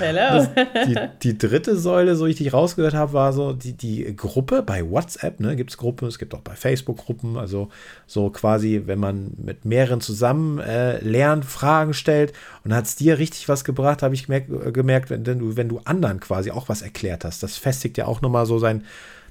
Hallo. 0.00 0.46
die, 0.86 0.96
die, 1.22 1.36
dritte 1.36 1.76
Säule, 1.76 2.16
so 2.16 2.24
ich 2.24 2.36
dich 2.36 2.54
rausgehört 2.54 2.94
habe, 2.94 3.12
war 3.12 3.34
so 3.34 3.52
die, 3.52 3.74
die 3.74 4.16
Gruppe 4.16 4.62
bei 4.62 4.88
WhatsApp. 4.90 5.38
Ne, 5.38 5.54
gibt 5.54 5.68
es 5.68 5.76
Gruppen, 5.76 6.08
es 6.08 6.18
gibt 6.18 6.34
auch 6.34 6.40
bei 6.40 6.54
Facebook 6.54 6.96
Gruppen. 6.96 7.36
Also 7.36 7.68
so 8.06 8.30
quasi, 8.30 8.84
wenn 8.86 9.00
man 9.00 9.32
mit 9.36 9.66
mehreren 9.66 10.00
zusammen 10.00 10.58
äh, 10.60 10.98
lernt, 11.04 11.44
Fragen 11.44 11.92
stellt. 11.92 12.32
Und 12.64 12.74
hat 12.74 12.86
es 12.86 12.96
dir 12.96 13.18
richtig 13.18 13.50
was 13.50 13.64
gebracht, 13.64 14.02
habe 14.02 14.14
ich 14.14 14.24
gemerkt, 14.24 14.48
äh, 14.48 14.72
gemerkt 14.72 15.10
wenn, 15.10 15.24
du, 15.24 15.58
wenn 15.58 15.68
du 15.68 15.82
anderen 15.84 16.20
quasi 16.20 16.50
auch 16.50 16.70
was 16.70 16.80
erklärt 16.80 17.26
hast. 17.26 17.42
Das 17.42 17.58
festigt 17.58 17.98
ja 17.98 18.06
auch 18.06 18.22
nochmal 18.22 18.46
so 18.46 18.58
sein 18.58 18.82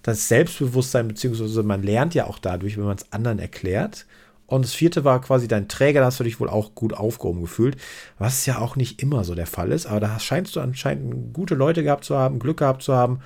das 0.03 0.27
Selbstbewusstsein, 0.27 1.07
beziehungsweise 1.07 1.63
man 1.63 1.81
lernt 1.81 2.13
ja 2.13 2.27
auch 2.27 2.37
dadurch, 2.37 2.77
wenn 2.77 2.85
man 2.85 2.97
es 2.97 3.11
anderen 3.11 3.39
erklärt. 3.39 4.05
Und 4.45 4.65
das 4.65 4.73
vierte 4.73 5.03
war 5.03 5.21
quasi 5.21 5.47
dein 5.47 5.67
Träger, 5.67 6.01
da 6.01 6.07
hast 6.07 6.19
du 6.19 6.23
dich 6.25 6.39
wohl 6.39 6.49
auch 6.49 6.75
gut 6.75 6.93
aufgehoben 6.93 7.41
gefühlt, 7.41 7.77
was 8.19 8.45
ja 8.45 8.59
auch 8.59 8.75
nicht 8.75 9.01
immer 9.01 9.23
so 9.23 9.33
der 9.33 9.47
Fall 9.47 9.71
ist, 9.71 9.87
aber 9.87 10.01
da 10.01 10.19
scheinst 10.19 10.55
du 10.55 10.59
anscheinend 10.59 11.33
gute 11.33 11.55
Leute 11.55 11.81
gehabt 11.81 12.03
zu 12.03 12.17
haben, 12.17 12.39
Glück 12.39 12.57
gehabt 12.57 12.83
zu 12.83 12.93
haben. 12.93 13.21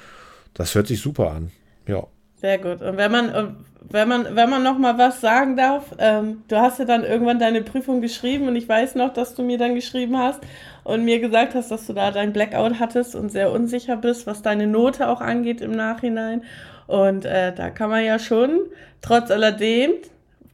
Das 0.53 0.73
hört 0.75 0.87
sich 0.87 1.01
super 1.01 1.31
an. 1.31 1.51
Ja. 1.87 2.07
Sehr 2.37 2.59
gut. 2.59 2.81
Und 2.81 2.97
wenn 2.97 3.11
man, 3.11 3.57
wenn 3.89 4.07
man, 4.07 4.35
wenn 4.35 4.49
man 4.49 4.63
noch 4.63 4.77
mal 4.77 4.97
was 4.97 5.21
sagen 5.21 5.57
darf, 5.57 5.95
ähm, 5.97 6.43
du 6.47 6.57
hast 6.57 6.79
ja 6.79 6.85
dann 6.85 7.03
irgendwann 7.03 7.39
deine 7.39 7.61
Prüfung 7.61 7.99
geschrieben 7.99 8.47
und 8.47 8.55
ich 8.55 8.69
weiß 8.69 8.95
noch, 8.95 9.11
dass 9.11 9.33
du 9.33 9.43
mir 9.43 9.57
dann 9.57 9.75
geschrieben 9.75 10.17
hast 10.17 10.41
und 10.83 11.03
mir 11.03 11.19
gesagt 11.19 11.55
hast, 11.55 11.71
dass 11.71 11.87
du 11.87 11.93
da 11.93 12.11
dein 12.11 12.33
Blackout 12.33 12.79
hattest 12.79 13.15
und 13.15 13.31
sehr 13.31 13.51
unsicher 13.51 13.97
bist, 13.97 14.27
was 14.27 14.43
deine 14.43 14.67
Note 14.67 15.09
auch 15.09 15.19
angeht 15.21 15.61
im 15.61 15.71
Nachhinein. 15.71 16.43
Und 16.85 17.25
äh, 17.25 17.53
da 17.53 17.71
kann 17.71 17.89
man 17.89 18.05
ja 18.05 18.19
schon, 18.19 18.59
trotz 19.01 19.31
alledem, 19.31 19.91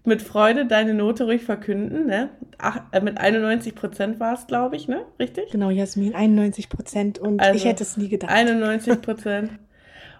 mit 0.05 0.21
Freude 0.21 0.65
deine 0.65 0.93
Note 0.93 1.25
ruhig 1.25 1.43
verkünden. 1.43 2.07
Ne? 2.07 2.29
Ach, 2.57 2.81
äh, 2.91 3.01
mit 3.01 3.17
91 3.17 3.75
Prozent 3.75 4.19
war 4.19 4.33
es, 4.33 4.47
glaube 4.47 4.75
ich, 4.75 4.87
ne? 4.87 5.01
Richtig? 5.19 5.51
Genau, 5.51 5.69
Jasmin, 5.69 6.13
91 6.13 6.69
Prozent 6.69 7.19
und 7.19 7.39
also 7.39 7.55
ich 7.55 7.65
hätte 7.65 7.83
es 7.83 7.95
nie 7.97 8.09
gedacht. 8.09 8.31
91 8.31 9.01
Prozent. 9.01 9.51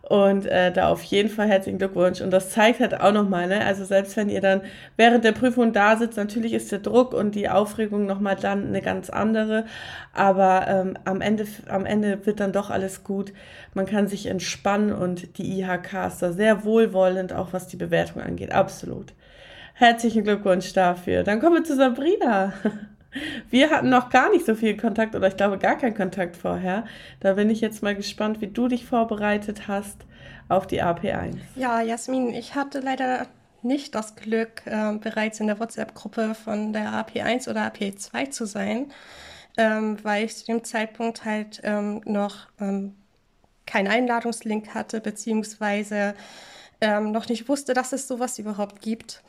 Und 0.09 0.45
äh, 0.47 0.69
da 0.73 0.89
auf 0.89 1.01
jeden 1.03 1.29
Fall 1.29 1.47
herzlichen 1.47 1.77
Glückwunsch. 1.77 2.19
Und 2.19 2.31
das 2.31 2.49
zeigt 2.49 2.81
halt 2.81 2.99
auch 2.99 3.13
nochmal, 3.13 3.47
ne? 3.47 3.65
Also 3.65 3.85
selbst 3.85 4.17
wenn 4.17 4.27
ihr 4.27 4.41
dann 4.41 4.59
während 4.97 5.23
der 5.23 5.31
Prüfung 5.31 5.71
da 5.71 5.95
sitzt, 5.95 6.17
natürlich 6.17 6.51
ist 6.51 6.73
der 6.73 6.79
Druck 6.79 7.13
und 7.13 7.35
die 7.35 7.47
Aufregung 7.47 8.05
nochmal 8.05 8.35
dann 8.35 8.67
eine 8.67 8.81
ganz 8.81 9.09
andere. 9.09 9.65
Aber 10.11 10.67
ähm, 10.67 10.97
am, 11.05 11.21
Ende, 11.21 11.47
am 11.69 11.85
Ende 11.85 12.25
wird 12.25 12.41
dann 12.41 12.51
doch 12.51 12.69
alles 12.69 13.05
gut. 13.05 13.31
Man 13.73 13.85
kann 13.85 14.09
sich 14.09 14.25
entspannen 14.25 14.91
und 14.91 15.37
die 15.37 15.61
IHK 15.61 16.07
ist 16.07 16.21
da 16.21 16.33
sehr 16.33 16.65
wohlwollend, 16.65 17.31
auch 17.31 17.53
was 17.53 17.67
die 17.67 17.77
Bewertung 17.77 18.21
angeht. 18.21 18.51
Absolut. 18.51 19.13
Herzlichen 19.73 20.25
Glückwunsch 20.25 20.73
dafür. 20.73 21.23
Dann 21.23 21.39
kommen 21.39 21.55
wir 21.55 21.63
zu 21.63 21.77
Sabrina. 21.77 22.53
Wir 23.49 23.69
hatten 23.69 23.89
noch 23.89 24.09
gar 24.09 24.29
nicht 24.31 24.45
so 24.45 24.55
viel 24.55 24.75
Kontakt 24.77 25.15
oder 25.15 25.27
ich 25.27 25.37
glaube 25.37 25.57
gar 25.57 25.77
keinen 25.77 25.95
Kontakt 25.95 26.35
vorher. 26.35 26.85
Da 27.19 27.33
bin 27.33 27.49
ich 27.49 27.61
jetzt 27.61 27.83
mal 27.83 27.95
gespannt, 27.95 28.41
wie 28.41 28.47
du 28.47 28.67
dich 28.67 28.85
vorbereitet 28.85 29.67
hast 29.67 30.05
auf 30.49 30.67
die 30.67 30.81
AP1. 30.81 31.37
Ja, 31.55 31.81
Jasmin, 31.81 32.33
ich 32.33 32.55
hatte 32.55 32.79
leider 32.79 33.27
nicht 33.61 33.95
das 33.95 34.15
Glück, 34.15 34.63
äh, 34.65 34.93
bereits 34.97 35.39
in 35.39 35.47
der 35.47 35.59
WhatsApp-Gruppe 35.59 36.35
von 36.35 36.73
der 36.73 36.91
AP1 36.91 37.49
oder 37.49 37.61
AP2 37.67 38.29
zu 38.29 38.45
sein, 38.45 38.91
ähm, 39.57 39.97
weil 40.03 40.25
ich 40.25 40.35
zu 40.35 40.45
dem 40.45 40.63
Zeitpunkt 40.63 41.25
halt 41.25 41.61
ähm, 41.63 42.01
noch 42.05 42.47
ähm, 42.59 42.95
keinen 43.65 43.87
Einladungslink 43.87 44.73
hatte, 44.73 44.99
beziehungsweise 44.99 46.15
ähm, 46.81 47.11
noch 47.11 47.29
nicht 47.29 47.47
wusste, 47.47 47.73
dass 47.73 47.93
es 47.93 48.07
sowas 48.07 48.39
überhaupt 48.39 48.81
gibt. 48.81 49.23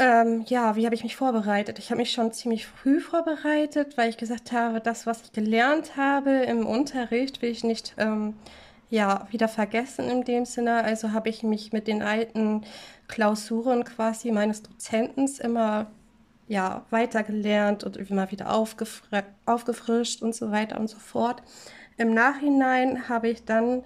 Ähm, 0.00 0.44
ja, 0.46 0.76
wie 0.76 0.84
habe 0.84 0.94
ich 0.94 1.02
mich 1.02 1.16
vorbereitet? 1.16 1.78
Ich 1.80 1.90
habe 1.90 1.98
mich 1.98 2.12
schon 2.12 2.32
ziemlich 2.32 2.66
früh 2.66 3.00
vorbereitet, 3.00 3.96
weil 3.96 4.10
ich 4.10 4.16
gesagt 4.16 4.52
habe, 4.52 4.80
das, 4.80 5.06
was 5.06 5.22
ich 5.22 5.32
gelernt 5.32 5.96
habe 5.96 6.30
im 6.30 6.66
Unterricht, 6.66 7.42
will 7.42 7.50
ich 7.50 7.64
nicht 7.64 7.94
ähm, 7.98 8.34
ja, 8.90 9.26
wieder 9.30 9.48
vergessen 9.48 10.08
in 10.08 10.24
dem 10.24 10.44
Sinne. 10.44 10.84
Also 10.84 11.12
habe 11.12 11.28
ich 11.28 11.42
mich 11.42 11.72
mit 11.72 11.88
den 11.88 12.02
alten 12.02 12.62
Klausuren 13.08 13.84
quasi 13.84 14.30
meines 14.30 14.62
Dozentens 14.62 15.40
immer 15.40 15.90
ja, 16.46 16.84
weitergelernt 16.90 17.82
und 17.84 17.96
immer 17.96 18.30
wieder 18.30 18.54
aufgefr 18.54 19.24
aufgefrischt 19.46 20.22
und 20.22 20.34
so 20.34 20.50
weiter 20.52 20.78
und 20.78 20.88
so 20.88 20.98
fort. 20.98 21.42
Im 21.96 22.14
Nachhinein 22.14 23.08
habe 23.08 23.28
ich 23.28 23.44
dann 23.44 23.82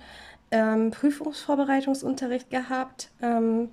ähm, 0.51 0.91
Prüfungsvorbereitungsunterricht 0.91 2.51
gehabt. 2.51 3.11
Ähm, 3.23 3.71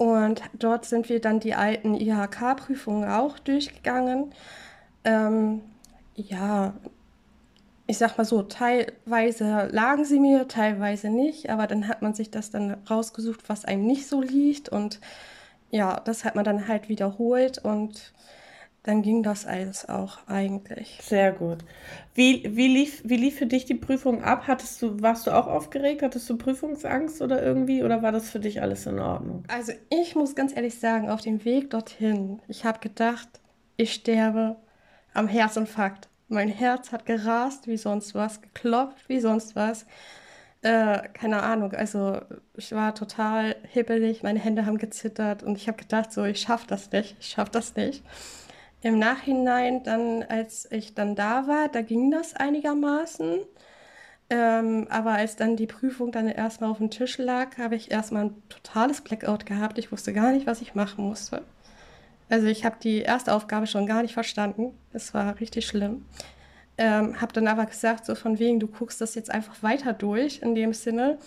und 0.00 0.40
dort 0.54 0.86
sind 0.86 1.10
wir 1.10 1.20
dann 1.20 1.40
die 1.40 1.54
alten 1.54 1.94
IHK-Prüfungen 1.94 3.10
auch 3.10 3.38
durchgegangen. 3.38 4.32
Ähm, 5.04 5.60
ja, 6.14 6.72
ich 7.86 7.98
sag 7.98 8.16
mal 8.16 8.24
so, 8.24 8.40
teilweise 8.40 9.68
lagen 9.70 10.06
sie 10.06 10.18
mir, 10.18 10.48
teilweise 10.48 11.10
nicht, 11.10 11.50
aber 11.50 11.66
dann 11.66 11.86
hat 11.86 12.00
man 12.00 12.14
sich 12.14 12.30
das 12.30 12.50
dann 12.50 12.78
rausgesucht, 12.88 13.50
was 13.50 13.66
einem 13.66 13.84
nicht 13.84 14.08
so 14.08 14.22
liegt 14.22 14.70
und 14.70 15.00
ja, 15.70 16.00
das 16.00 16.24
hat 16.24 16.34
man 16.34 16.46
dann 16.46 16.66
halt 16.66 16.88
wiederholt 16.88 17.58
und 17.58 18.14
dann 18.82 19.02
ging 19.02 19.22
das 19.22 19.46
alles 19.46 19.88
auch 19.88 20.18
eigentlich. 20.26 20.98
Sehr 21.02 21.32
gut. 21.32 21.58
Wie, 22.14 22.44
wie, 22.56 22.68
lief, 22.68 23.02
wie 23.04 23.16
lief 23.16 23.36
für 23.36 23.46
dich 23.46 23.66
die 23.66 23.74
Prüfung 23.74 24.22
ab? 24.24 24.44
Hattest 24.46 24.80
du, 24.80 25.02
warst 25.02 25.26
du 25.26 25.32
auch 25.32 25.46
aufgeregt? 25.46 26.02
Hattest 26.02 26.28
du 26.30 26.38
Prüfungsangst 26.38 27.20
oder 27.20 27.42
irgendwie? 27.42 27.84
Oder 27.84 28.02
war 28.02 28.12
das 28.12 28.30
für 28.30 28.40
dich 28.40 28.62
alles 28.62 28.86
in 28.86 28.98
Ordnung? 28.98 29.44
Also 29.48 29.72
ich 29.90 30.14
muss 30.14 30.34
ganz 30.34 30.56
ehrlich 30.56 30.78
sagen, 30.78 31.10
auf 31.10 31.20
dem 31.20 31.44
Weg 31.44 31.70
dorthin, 31.70 32.40
ich 32.48 32.64
habe 32.64 32.78
gedacht, 32.78 33.28
ich 33.76 33.92
sterbe 33.92 34.56
am 35.12 35.28
Herzinfarkt. 35.28 36.08
Mein 36.28 36.48
Herz 36.48 36.92
hat 36.92 37.04
gerast 37.04 37.66
wie 37.66 37.76
sonst 37.76 38.14
was, 38.14 38.40
geklopft 38.40 39.08
wie 39.08 39.20
sonst 39.20 39.56
was. 39.56 39.84
Äh, 40.62 41.08
keine 41.14 41.42
Ahnung, 41.42 41.72
also 41.72 42.20
ich 42.54 42.72
war 42.72 42.94
total 42.94 43.56
hibbelig, 43.72 44.22
meine 44.22 44.38
Hände 44.38 44.66
haben 44.66 44.76
gezittert 44.76 45.42
und 45.42 45.56
ich 45.56 45.68
habe 45.68 45.78
gedacht, 45.78 46.12
so, 46.12 46.24
ich 46.24 46.40
schaffe 46.40 46.66
das 46.66 46.92
nicht, 46.92 47.16
ich 47.18 47.28
schaffe 47.28 47.50
das 47.50 47.76
nicht. 47.76 48.04
Im 48.82 48.98
Nachhinein, 48.98 49.82
dann, 49.82 50.22
als 50.22 50.70
ich 50.70 50.94
dann 50.94 51.14
da 51.14 51.46
war, 51.46 51.68
da 51.68 51.82
ging 51.82 52.10
das 52.10 52.34
einigermaßen. 52.34 53.40
Ähm, 54.30 54.86
aber 54.88 55.12
als 55.12 55.36
dann 55.36 55.56
die 55.56 55.66
Prüfung 55.66 56.12
dann 56.12 56.28
erstmal 56.28 56.70
auf 56.70 56.78
dem 56.78 56.90
Tisch 56.90 57.18
lag, 57.18 57.58
habe 57.58 57.74
ich 57.74 57.90
erstmal 57.90 58.26
ein 58.26 58.42
totales 58.48 59.00
Blackout 59.00 59.44
gehabt. 59.44 59.76
Ich 59.78 59.90
wusste 59.92 60.12
gar 60.12 60.32
nicht, 60.32 60.46
was 60.46 60.62
ich 60.62 60.74
machen 60.74 61.04
musste. 61.04 61.42
Also 62.30 62.46
ich 62.46 62.64
habe 62.64 62.76
die 62.80 63.00
erste 63.00 63.34
Aufgabe 63.34 63.66
schon 63.66 63.86
gar 63.86 64.02
nicht 64.02 64.14
verstanden. 64.14 64.72
Es 64.92 65.12
war 65.12 65.40
richtig 65.40 65.66
schlimm. 65.66 66.06
Ähm, 66.78 67.20
habe 67.20 67.32
dann 67.32 67.48
aber 67.48 67.66
gesagt, 67.66 68.06
so 68.06 68.14
von 68.14 68.38
wegen, 68.38 68.60
du 68.60 68.68
guckst 68.68 69.00
das 69.00 69.16
jetzt 69.16 69.30
einfach 69.30 69.62
weiter 69.62 69.92
durch 69.92 70.40
in 70.40 70.54
dem 70.54 70.72
Sinne 70.72 71.18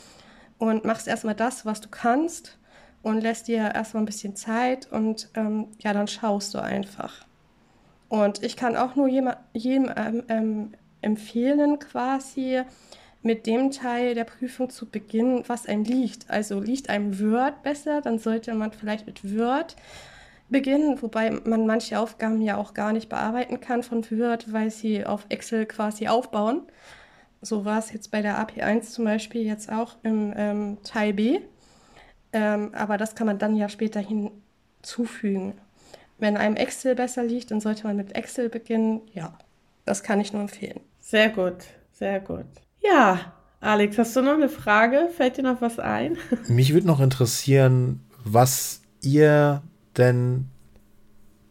und 0.57 0.86
machst 0.86 1.07
erstmal 1.07 1.36
das, 1.36 1.65
was 1.65 1.81
du 1.81 1.89
kannst 1.89 2.57
und 3.03 3.22
lässt 3.22 3.50
dir 3.50 3.75
erstmal 3.75 4.01
ein 4.03 4.07
bisschen 4.07 4.36
Zeit 4.36 4.91
und 4.91 5.29
ähm, 5.36 5.67
ja, 5.79 5.93
dann 5.93 6.07
schaust 6.07 6.53
du 6.53 6.60
einfach. 6.60 7.25
Und 8.13 8.43
ich 8.43 8.55
kann 8.55 8.75
auch 8.75 8.96
nur 8.96 9.08
jedem, 9.08 9.32
jedem 9.53 9.91
ähm, 9.98 10.24
ähm, 10.27 10.74
empfehlen, 11.01 11.79
quasi 11.79 12.62
mit 13.24 13.48
dem 13.48 13.72
Teil 13.72 14.13
der 14.13 14.24
Prüfung 14.24 14.70
zu 14.70 14.88
beginnen, 14.88 15.43
was 15.48 15.65
einem 15.65 15.84
liegt. 15.84 16.29
Also 16.29 16.60
liegt 16.60 16.91
einem 16.91 17.20
Word 17.20 17.63
besser, 17.63 18.01
dann 18.01 18.20
sollte 18.20 18.53
man 18.53 18.72
vielleicht 18.72 19.08
mit 19.08 19.36
Word 19.36 19.75
beginnen, 20.48 21.01
wobei 21.01 21.32
man 21.32 21.65
manche 21.65 21.98
Aufgaben 21.98 22.39
ja 22.43 22.58
auch 22.58 22.75
gar 22.75 22.93
nicht 22.93 23.10
bearbeiten 23.10 23.60
kann 23.60 23.82
von 23.82 24.05
Word, 24.12 24.53
weil 24.53 24.70
sie 24.70 25.08
auf 25.08 25.25
Excel 25.29 25.65
quasi 25.65 26.08
aufbauen. 26.08 26.62
So 27.41 27.65
war 27.65 27.79
es 27.79 27.91
jetzt 27.93 28.12
bei 28.12 28.22
der 28.22 28.38
AP1 28.38 28.91
zum 28.91 29.05
Beispiel 29.05 29.41
jetzt 29.41 29.72
auch 29.72 29.96
im 30.03 30.36
ähm, 30.38 30.77
Teil 30.84 31.13
B. 31.13 31.39
Ähm, 32.32 32.75
aber 32.75 33.00
das 33.00 33.15
kann 33.15 33.25
man 33.25 33.39
dann 33.39 33.55
ja 33.55 33.70
später 33.70 34.01
hinzufügen. 34.01 35.55
Wenn 36.17 36.38
einem 36.38 36.55
Excel 36.55 36.96
besser 36.96 37.24
liegt, 37.24 37.51
dann 37.51 37.62
sollte 37.62 37.86
man 37.86 37.96
mit 37.96 38.15
Excel 38.15 38.50
beginnen. 38.50 39.01
Ja, 39.13 39.38
das 39.86 40.03
kann 40.03 40.22
ich 40.22 40.34
nur 40.34 40.41
empfehlen. 40.41 40.79
Sehr 41.00 41.29
gut, 41.29 41.55
sehr 41.91 42.20
gut. 42.20 42.46
Ja, 42.82 43.34
Alex, 43.60 43.98
hast 43.98 44.15
du 44.15 44.22
noch 44.22 44.34
eine 44.34 44.50
Frage? 44.50 45.10
Fällt 45.15 45.38
dir 45.38 45.43
noch 45.43 45.62
was 45.62 45.79
ein? 45.79 46.17
Mich 46.48 46.74
würde 46.74 46.88
noch 46.88 47.00
interessieren, 47.00 48.01
was 48.24 48.82
ihr 49.01 49.62
denn 49.98 50.50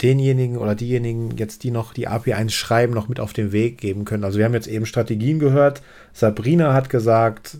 denjenigen 0.02 0.59
oder 0.59 0.75
diejenigen 0.75 1.37
jetzt, 1.37 1.62
die 1.62 1.71
noch 1.71 1.95
die 1.95 2.09
API1 2.09 2.50
schreiben, 2.50 2.92
noch 2.92 3.09
mit 3.09 3.21
auf 3.21 3.33
den 3.33 3.52
Weg 3.52 3.78
geben 3.78 4.04
können. 4.04 4.25
Also 4.25 4.38
wir 4.38 4.45
haben 4.45 4.54
jetzt 4.54 4.66
eben 4.66 4.85
Strategien 4.85 5.38
gehört. 5.38 5.83
Sabrina 6.12 6.75
hat 6.75 6.90
gesagt, 6.90 7.59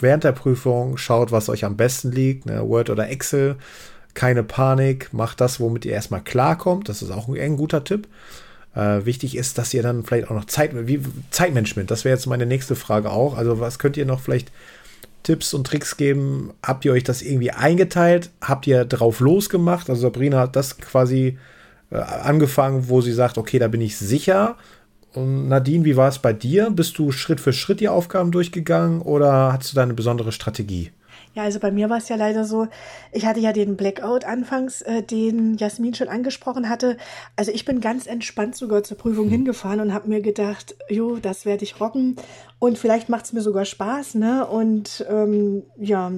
während 0.00 0.24
der 0.24 0.32
Prüfung 0.32 0.96
schaut, 0.96 1.30
was 1.30 1.48
euch 1.48 1.64
am 1.64 1.76
besten 1.76 2.10
liegt, 2.10 2.46
ne, 2.46 2.66
Word 2.66 2.90
oder 2.90 3.08
Excel 3.10 3.56
keine 4.14 4.42
Panik, 4.42 5.12
macht 5.12 5.40
das, 5.40 5.60
womit 5.60 5.84
ihr 5.84 5.92
erstmal 5.92 6.22
klarkommt. 6.22 6.88
Das 6.88 7.02
ist 7.02 7.10
auch 7.10 7.28
ein, 7.28 7.40
ein 7.40 7.56
guter 7.56 7.84
Tipp. 7.84 8.08
Äh, 8.74 9.04
wichtig 9.04 9.36
ist, 9.36 9.58
dass 9.58 9.74
ihr 9.74 9.82
dann 9.82 10.04
vielleicht 10.04 10.30
auch 10.30 10.34
noch 10.34 10.44
Zeit, 10.44 10.70
wie 10.86 11.00
Zeitmanagement, 11.30 11.90
das 11.90 12.04
wäre 12.04 12.14
jetzt 12.14 12.26
meine 12.26 12.46
nächste 12.46 12.76
Frage 12.76 13.10
auch. 13.10 13.36
Also, 13.36 13.60
was 13.60 13.78
könnt 13.78 13.96
ihr 13.96 14.06
noch 14.06 14.20
vielleicht 14.20 14.52
Tipps 15.22 15.54
und 15.54 15.66
Tricks 15.66 15.96
geben? 15.96 16.52
Habt 16.64 16.84
ihr 16.84 16.92
euch 16.92 17.04
das 17.04 17.22
irgendwie 17.22 17.50
eingeteilt? 17.50 18.30
Habt 18.40 18.66
ihr 18.66 18.84
drauf 18.84 19.20
losgemacht? 19.20 19.90
Also, 19.90 20.02
Sabrina 20.02 20.38
hat 20.38 20.54
das 20.56 20.78
quasi 20.78 21.38
äh, 21.90 21.96
angefangen, 21.96 22.88
wo 22.88 23.00
sie 23.00 23.12
sagt, 23.12 23.38
okay, 23.38 23.58
da 23.58 23.68
bin 23.68 23.80
ich 23.80 23.96
sicher. 23.96 24.56
Und 25.12 25.48
Nadine, 25.48 25.84
wie 25.84 25.96
war 25.96 26.08
es 26.08 26.20
bei 26.20 26.32
dir? 26.32 26.70
Bist 26.70 26.96
du 26.98 27.10
Schritt 27.10 27.40
für 27.40 27.52
Schritt 27.52 27.80
die 27.80 27.88
Aufgaben 27.88 28.30
durchgegangen 28.30 29.02
oder 29.02 29.52
hast 29.52 29.72
du 29.72 29.74
da 29.74 29.82
eine 29.82 29.94
besondere 29.94 30.30
Strategie? 30.30 30.92
Ja, 31.34 31.44
also 31.44 31.60
bei 31.60 31.70
mir 31.70 31.88
war 31.88 31.98
es 31.98 32.08
ja 32.08 32.16
leider 32.16 32.44
so, 32.44 32.66
ich 33.12 33.24
hatte 33.24 33.38
ja 33.38 33.52
den 33.52 33.76
Blackout 33.76 34.24
anfangs, 34.24 34.82
äh, 34.82 35.02
den 35.02 35.56
Jasmin 35.56 35.94
schon 35.94 36.08
angesprochen 36.08 36.68
hatte. 36.68 36.96
Also 37.36 37.52
ich 37.52 37.64
bin 37.64 37.80
ganz 37.80 38.08
entspannt 38.08 38.56
sogar 38.56 38.82
zur 38.82 38.98
Prüfung 38.98 39.26
mhm. 39.26 39.30
hingefahren 39.30 39.78
und 39.80 39.94
habe 39.94 40.08
mir 40.08 40.22
gedacht, 40.22 40.74
jo, 40.88 41.16
das 41.16 41.46
werde 41.46 41.62
ich 41.62 41.80
rocken 41.80 42.16
und 42.58 42.78
vielleicht 42.78 43.08
macht 43.08 43.26
es 43.26 43.32
mir 43.32 43.42
sogar 43.42 43.64
Spaß, 43.64 44.16
ne? 44.16 44.44
Und 44.46 45.06
ähm, 45.08 45.62
ja, 45.76 46.10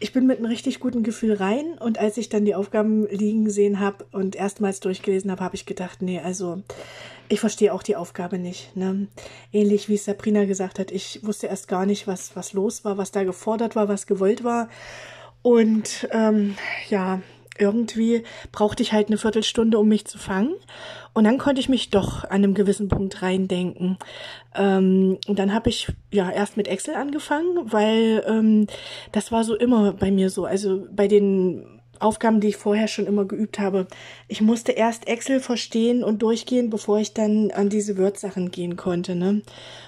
ich 0.00 0.14
bin 0.14 0.26
mit 0.26 0.38
einem 0.38 0.46
richtig 0.46 0.80
guten 0.80 1.02
Gefühl 1.02 1.34
rein 1.34 1.76
und 1.78 1.98
als 1.98 2.16
ich 2.16 2.30
dann 2.30 2.46
die 2.46 2.54
Aufgaben 2.54 3.06
liegen 3.08 3.44
gesehen 3.44 3.80
habe 3.80 4.06
und 4.12 4.34
erstmals 4.34 4.80
durchgelesen 4.80 5.30
habe, 5.30 5.44
habe 5.44 5.56
ich 5.56 5.66
gedacht, 5.66 6.00
nee, 6.00 6.20
also 6.20 6.62
ich 7.28 7.40
verstehe 7.40 7.72
auch 7.72 7.82
die 7.82 7.96
Aufgabe 7.96 8.38
nicht. 8.38 8.76
Ne? 8.76 9.08
Ähnlich 9.52 9.88
wie 9.88 9.96
Sabrina 9.96 10.44
gesagt 10.44 10.78
hat, 10.78 10.90
ich 10.90 11.20
wusste 11.22 11.46
erst 11.46 11.68
gar 11.68 11.86
nicht, 11.86 12.06
was, 12.06 12.34
was 12.36 12.52
los 12.52 12.84
war, 12.84 12.98
was 12.98 13.10
da 13.10 13.24
gefordert 13.24 13.76
war, 13.76 13.88
was 13.88 14.06
gewollt 14.06 14.44
war. 14.44 14.68
Und 15.42 16.08
ähm, 16.12 16.56
ja, 16.88 17.20
irgendwie 17.58 18.22
brauchte 18.52 18.82
ich 18.82 18.92
halt 18.92 19.08
eine 19.08 19.18
Viertelstunde, 19.18 19.78
um 19.78 19.88
mich 19.88 20.06
zu 20.06 20.18
fangen. 20.18 20.54
Und 21.12 21.24
dann 21.24 21.38
konnte 21.38 21.60
ich 21.60 21.68
mich 21.68 21.90
doch 21.90 22.24
an 22.24 22.44
einem 22.44 22.54
gewissen 22.54 22.88
Punkt 22.88 23.22
reindenken. 23.22 23.98
Ähm, 24.54 25.18
und 25.26 25.38
dann 25.38 25.52
habe 25.52 25.68
ich 25.68 25.88
ja 26.12 26.30
erst 26.30 26.56
mit 26.56 26.68
Excel 26.68 26.94
angefangen, 26.94 27.72
weil 27.72 28.24
ähm, 28.26 28.66
das 29.12 29.32
war 29.32 29.44
so 29.44 29.56
immer 29.56 29.92
bei 29.92 30.10
mir 30.10 30.30
so. 30.30 30.44
Also 30.44 30.86
bei 30.90 31.08
den 31.08 31.77
Aufgaben, 32.00 32.40
die 32.40 32.48
ich 32.48 32.56
vorher 32.56 32.88
schon 32.88 33.06
immer 33.06 33.24
geübt 33.24 33.58
habe. 33.58 33.86
Ich 34.28 34.40
musste 34.40 34.72
erst 34.72 35.06
Excel 35.08 35.40
verstehen 35.40 36.02
und 36.04 36.22
durchgehen, 36.22 36.70
bevor 36.70 36.98
ich 36.98 37.14
dann 37.14 37.50
an 37.50 37.68
diese 37.68 37.98
Word-Sachen 37.98 38.50
gehen 38.50 38.76
konnte. 38.76 39.14
Ne? 39.14 39.42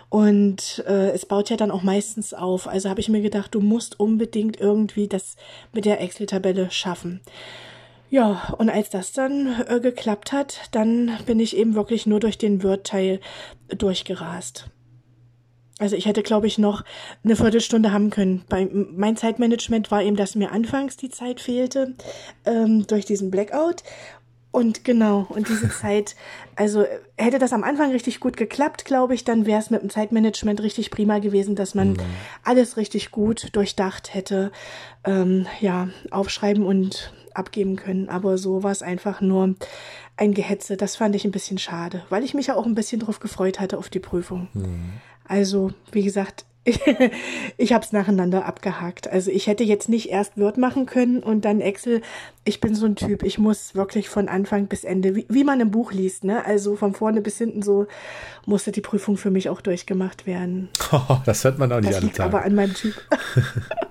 Und 0.09 0.85
äh, 0.87 1.11
es 1.11 1.27
baut 1.27 1.51
ja 1.51 1.57
dann 1.57 1.71
auch 1.71 1.83
meistens 1.83 2.35
auf. 2.35 2.67
Also 2.67 2.89
habe 2.89 3.01
ich 3.01 3.09
mir 3.09 3.23
gedacht, 3.23 3.55
du 3.55 3.61
musst 3.61 4.01
unbedingt 4.01 4.61
irgendwie 4.61 5.09
das 5.09 5.37
mit 5.73 5.85
der 5.85 6.01
Excel-Tabelle 6.01 6.71
schaffen. 6.71 7.21
Ja, 8.11 8.55
und 8.59 8.71
als 8.71 8.91
das 8.91 9.13
dann 9.13 9.63
äh, 9.69 9.79
geklappt 9.79 10.33
hat, 10.33 10.69
dann 10.73 11.13
bin 11.27 11.39
ich 11.39 11.57
eben 11.57 11.77
wirklich 11.77 12.07
nur 12.07 12.19
durch 12.19 12.39
den 12.39 12.63
Word-Teil 12.65 13.21
durchgerast. 13.69 14.69
Also 15.81 15.97
ich 15.97 16.07
hätte, 16.07 16.23
glaube 16.23 16.47
ich, 16.47 16.59
noch 16.59 16.85
eine 17.25 17.37
Viertelstunde 17.37 17.91
haben 17.91 18.11
können. 18.11 18.45
Bei, 18.49 18.69
mein 18.71 19.17
Zeitmanagement 19.17 19.91
war 19.91 20.03
eben, 20.03 20.15
dass 20.15 20.35
mir 20.35 20.53
anfangs 20.53 20.99
die 20.99 21.09
Zeit 21.09 21.41
fehlte 21.41 21.95
ähm, 22.45 22.87
durch 22.87 23.07
diesen 23.07 23.31
Blackout. 23.31 23.83
Und 24.53 24.85
genau, 24.85 25.27
und 25.29 25.49
diese 25.49 25.69
Zeit, 25.81 26.17
also 26.55 26.85
hätte 27.17 27.39
das 27.39 27.55
am 27.55 27.65
Anfang 27.65 27.93
richtig 27.93 28.21
gut 28.21 28.37
geklappt, 28.37 28.85
glaube 28.85 29.15
ich, 29.15 29.25
dann 29.25 29.47
wäre 29.47 29.61
es 29.61 29.71
mit 29.71 29.81
dem 29.81 29.91
Zeitmanagement 29.91 30.61
richtig 30.63 30.91
prima 30.91 31.19
gewesen, 31.19 31.55
dass 31.55 31.75
man 31.75 31.93
mhm. 31.93 32.01
alles 32.45 32.77
richtig 32.77 33.11
gut 33.11 33.49
durchdacht 33.53 34.13
hätte, 34.13 34.53
ähm, 35.05 35.47
ja, 35.61 35.89
aufschreiben 36.11 36.67
und 36.67 37.13
abgeben 37.33 37.77
können. 37.77 38.09
Aber 38.11 38.37
so 38.37 38.63
war 38.63 38.73
es 38.73 38.83
einfach 38.83 39.21
nur 39.21 39.55
ein 40.17 40.35
Gehetze. 40.35 40.77
Das 40.77 40.97
fand 40.97 41.15
ich 41.15 41.25
ein 41.25 41.31
bisschen 41.31 41.59
schade, 41.59 42.03
weil 42.11 42.25
ich 42.25 42.35
mich 42.35 42.49
ja 42.49 42.57
auch 42.57 42.67
ein 42.67 42.75
bisschen 42.75 43.01
drauf 43.01 43.21
gefreut 43.21 43.61
hatte 43.61 43.79
auf 43.79 43.89
die 43.89 44.01
Prüfung. 44.01 44.49
Mhm. 44.53 45.01
Also, 45.31 45.71
wie 45.93 46.03
gesagt, 46.03 46.45
ich 47.57 47.73
habe 47.73 47.85
es 47.85 47.93
nacheinander 47.93 48.47
abgehakt. 48.47 49.09
Also 49.09 49.31
ich 49.31 49.47
hätte 49.47 49.63
jetzt 49.63 49.89
nicht 49.89 50.11
erst 50.11 50.37
Word 50.37 50.59
machen 50.59 50.87
können 50.87 51.23
und 51.23 51.45
dann 51.45 51.61
Excel. 51.61 52.03
Ich 52.45 52.61
bin 52.61 52.75
so 52.75 52.85
ein 52.85 52.97
Typ, 52.97 53.23
ich 53.23 53.39
muss 53.39 53.77
wirklich 53.77 54.09
von 54.09 54.29
Anfang 54.29 54.67
bis 54.67 54.83
Ende, 54.83 55.15
wie, 55.15 55.27
wie 55.29 55.45
man 55.45 55.61
im 55.61 55.71
Buch 55.71 55.93
liest, 55.93 56.25
ne? 56.25 56.45
Also 56.45 56.75
von 56.75 56.95
vorne 56.95 57.21
bis 57.23 57.39
hinten 57.39 57.63
so 57.63 57.87
musste 58.45 58.73
die 58.73 58.81
Prüfung 58.81 59.17
für 59.17 59.31
mich 59.31 59.49
auch 59.49 59.61
durchgemacht 59.61 60.27
werden. 60.27 60.69
Oh, 60.91 61.19
das 61.25 61.45
hört 61.45 61.59
man 61.59 61.73
auch 61.73 61.81
nicht 61.81 61.95
das 61.95 62.03
liegt 62.03 62.21
aber 62.21 62.43
an 62.43 62.57
meinem 62.57 62.75
Typ. 62.75 62.95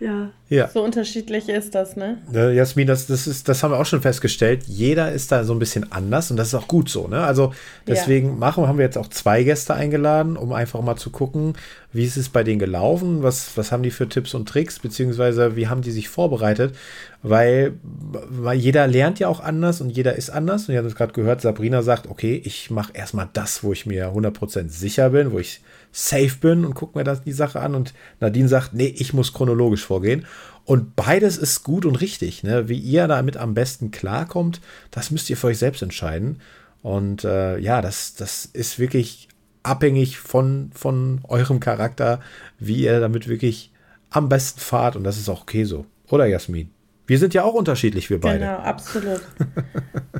Ja. 0.00 0.30
ja. 0.48 0.68
So 0.68 0.82
unterschiedlich 0.82 1.50
ist 1.50 1.74
das, 1.74 1.94
ne? 1.94 2.18
Äh, 2.32 2.56
Jasmin, 2.56 2.86
das, 2.86 3.06
das, 3.06 3.26
ist, 3.26 3.48
das 3.50 3.62
haben 3.62 3.72
wir 3.72 3.78
auch 3.78 3.84
schon 3.84 4.00
festgestellt. 4.00 4.64
Jeder 4.66 5.12
ist 5.12 5.30
da 5.30 5.44
so 5.44 5.52
ein 5.52 5.58
bisschen 5.58 5.92
anders 5.92 6.30
und 6.30 6.38
das 6.38 6.48
ist 6.48 6.54
auch 6.54 6.68
gut 6.68 6.88
so, 6.88 7.06
ne? 7.06 7.22
Also 7.22 7.52
deswegen 7.86 8.28
ja. 8.28 8.34
machen, 8.34 8.66
haben 8.66 8.78
wir 8.78 8.86
jetzt 8.86 8.96
auch 8.96 9.08
zwei 9.08 9.42
Gäste 9.42 9.74
eingeladen, 9.74 10.38
um 10.38 10.54
einfach 10.54 10.80
mal 10.80 10.96
zu 10.96 11.10
gucken, 11.10 11.52
wie 11.92 12.04
ist 12.06 12.16
es 12.16 12.30
bei 12.30 12.42
denen 12.42 12.58
gelaufen, 12.58 13.22
was, 13.22 13.58
was 13.58 13.72
haben 13.72 13.82
die 13.82 13.90
für 13.90 14.08
Tipps 14.08 14.32
und 14.32 14.48
Tricks, 14.48 14.78
beziehungsweise 14.78 15.54
wie 15.56 15.68
haben 15.68 15.82
die 15.82 15.90
sich 15.90 16.08
vorbereitet, 16.08 16.74
weil, 17.22 17.74
weil 17.82 18.58
jeder 18.58 18.86
lernt 18.86 19.18
ja 19.18 19.28
auch 19.28 19.40
anders 19.40 19.82
und 19.82 19.90
jeder 19.90 20.16
ist 20.16 20.30
anders. 20.30 20.66
Und 20.66 20.74
ihr 20.74 20.78
habt 20.78 20.88
es 20.88 20.96
gerade 20.96 21.12
gehört, 21.12 21.42
Sabrina 21.42 21.82
sagt, 21.82 22.08
okay, 22.08 22.40
ich 22.42 22.70
mache 22.70 22.94
erstmal 22.94 23.28
das, 23.34 23.62
wo 23.62 23.74
ich 23.74 23.84
mir 23.84 24.14
100% 24.14 24.70
sicher 24.70 25.10
bin, 25.10 25.32
wo 25.32 25.38
ich 25.38 25.60
safe 25.92 26.36
bin 26.40 26.64
und 26.64 26.74
gucke 26.74 26.98
mir 26.98 27.04
das 27.04 27.22
die 27.22 27.32
Sache 27.32 27.60
an. 27.60 27.74
Und 27.74 27.94
Nadine 28.20 28.48
sagt, 28.48 28.74
nee, 28.74 28.94
ich 28.96 29.12
muss 29.12 29.32
chronologisch 29.32 29.84
vorgehen. 29.84 30.26
Und 30.64 30.94
beides 30.96 31.36
ist 31.36 31.64
gut 31.64 31.84
und 31.84 32.00
richtig. 32.00 32.42
Ne? 32.42 32.68
Wie 32.68 32.78
ihr 32.78 33.08
damit 33.08 33.36
am 33.36 33.54
besten 33.54 33.90
klarkommt, 33.90 34.60
das 34.90 35.10
müsst 35.10 35.30
ihr 35.30 35.36
für 35.36 35.48
euch 35.48 35.58
selbst 35.58 35.82
entscheiden. 35.82 36.40
Und 36.82 37.24
äh, 37.24 37.58
ja, 37.58 37.82
das, 37.82 38.14
das 38.14 38.44
ist 38.44 38.78
wirklich 38.78 39.28
abhängig 39.62 40.18
von, 40.18 40.70
von 40.74 41.20
eurem 41.24 41.60
Charakter, 41.60 42.20
wie 42.58 42.84
ihr 42.84 43.00
damit 43.00 43.28
wirklich 43.28 43.72
am 44.10 44.28
besten 44.28 44.60
fahrt. 44.60 44.96
Und 44.96 45.04
das 45.04 45.18
ist 45.18 45.28
auch 45.28 45.42
okay 45.42 45.64
so. 45.64 45.86
Oder 46.08 46.26
Jasmin? 46.26 46.70
Wir 47.10 47.18
sind 47.18 47.34
ja 47.34 47.42
auch 47.42 47.54
unterschiedlich, 47.54 48.08
wir 48.08 48.20
beide. 48.20 48.38
Genau, 48.38 48.58
absolut. 48.58 49.22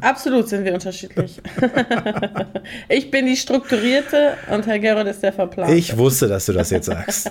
absolut 0.01 0.49
sind 0.49 0.65
wir 0.65 0.75
unterschiedlich. 0.75 1.41
ich 2.89 3.13
bin 3.13 3.27
die 3.27 3.37
Strukturierte 3.37 4.37
und 4.53 4.67
Herr 4.67 4.81
Gerard 4.81 5.07
ist 5.07 5.23
der 5.23 5.33
Verplante. 5.33 5.73
Ich 5.73 5.97
wusste, 5.97 6.27
dass 6.27 6.47
du 6.47 6.53
das 6.53 6.71
jetzt 6.71 6.87
sagst. 6.87 7.31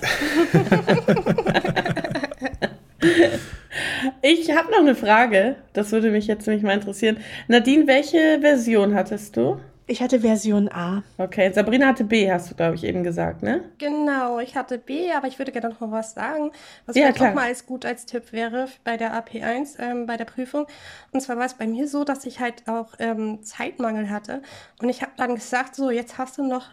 ich 4.22 4.50
habe 4.56 4.70
noch 4.70 4.78
eine 4.78 4.94
Frage. 4.94 5.56
Das 5.74 5.92
würde 5.92 6.10
mich 6.10 6.26
jetzt 6.26 6.46
nämlich 6.46 6.64
mal 6.64 6.72
interessieren. 6.72 7.18
Nadine, 7.46 7.86
welche 7.86 8.38
Version 8.40 8.94
hattest 8.94 9.36
du? 9.36 9.60
Ich 9.90 10.00
hatte 10.00 10.20
Version 10.20 10.68
A. 10.68 11.02
Okay, 11.18 11.50
Sabrina 11.52 11.88
hatte 11.88 12.04
B, 12.04 12.30
hast 12.30 12.48
du, 12.48 12.54
glaube 12.54 12.76
ich, 12.76 12.84
eben 12.84 13.02
gesagt, 13.02 13.42
ne? 13.42 13.64
Genau, 13.78 14.38
ich 14.38 14.54
hatte 14.54 14.78
B, 14.78 15.10
aber 15.10 15.26
ich 15.26 15.40
würde 15.40 15.50
gerne 15.50 15.70
noch 15.70 15.80
mal 15.80 15.90
was 15.90 16.14
sagen, 16.14 16.52
was 16.86 16.94
ja, 16.94 17.06
vielleicht 17.06 17.20
auch 17.22 17.34
mal 17.34 17.46
als 17.46 17.66
gut 17.66 17.84
als 17.84 18.06
Tipp 18.06 18.30
wäre 18.30 18.68
bei 18.84 18.96
der 18.96 19.12
AP1, 19.12 19.80
ähm, 19.80 20.06
bei 20.06 20.16
der 20.16 20.26
Prüfung. 20.26 20.68
Und 21.10 21.22
zwar 21.22 21.38
war 21.38 21.46
es 21.46 21.54
bei 21.54 21.66
mir 21.66 21.88
so, 21.88 22.04
dass 22.04 22.24
ich 22.24 22.38
halt 22.38 22.68
auch 22.68 22.94
ähm, 23.00 23.42
Zeitmangel 23.42 24.10
hatte. 24.10 24.42
Und 24.80 24.90
ich 24.90 25.02
habe 25.02 25.10
dann 25.16 25.34
gesagt, 25.34 25.74
so, 25.74 25.90
jetzt 25.90 26.18
hast 26.18 26.38
du 26.38 26.44
noch 26.46 26.68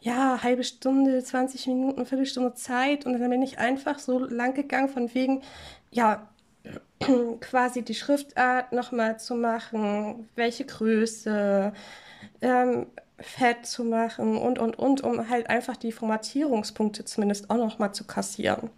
ja, 0.00 0.42
halbe 0.42 0.64
Stunde, 0.64 1.22
20 1.22 1.68
Minuten, 1.68 2.04
Viertelstunde 2.04 2.54
Zeit. 2.54 3.06
Und 3.06 3.12
dann 3.12 3.30
bin 3.30 3.42
ich 3.42 3.60
einfach 3.60 4.00
so 4.00 4.18
lang 4.18 4.54
gegangen, 4.54 4.88
von 4.88 5.14
wegen, 5.14 5.42
ja, 5.92 6.26
quasi 7.40 7.82
die 7.82 7.94
Schriftart 7.94 8.72
nochmal 8.72 9.20
zu 9.20 9.36
machen, 9.36 10.28
welche 10.34 10.64
Größe, 10.64 11.72
ähm, 12.40 12.86
fett 13.18 13.66
zu 13.66 13.84
machen 13.84 14.36
und, 14.36 14.58
und, 14.58 14.78
und, 14.78 15.02
um 15.02 15.28
halt 15.28 15.48
einfach 15.48 15.76
die 15.76 15.92
Formatierungspunkte 15.92 17.04
zumindest 17.04 17.50
auch 17.50 17.56
nochmal 17.56 17.92
zu 17.92 18.04
kassieren. 18.04 18.70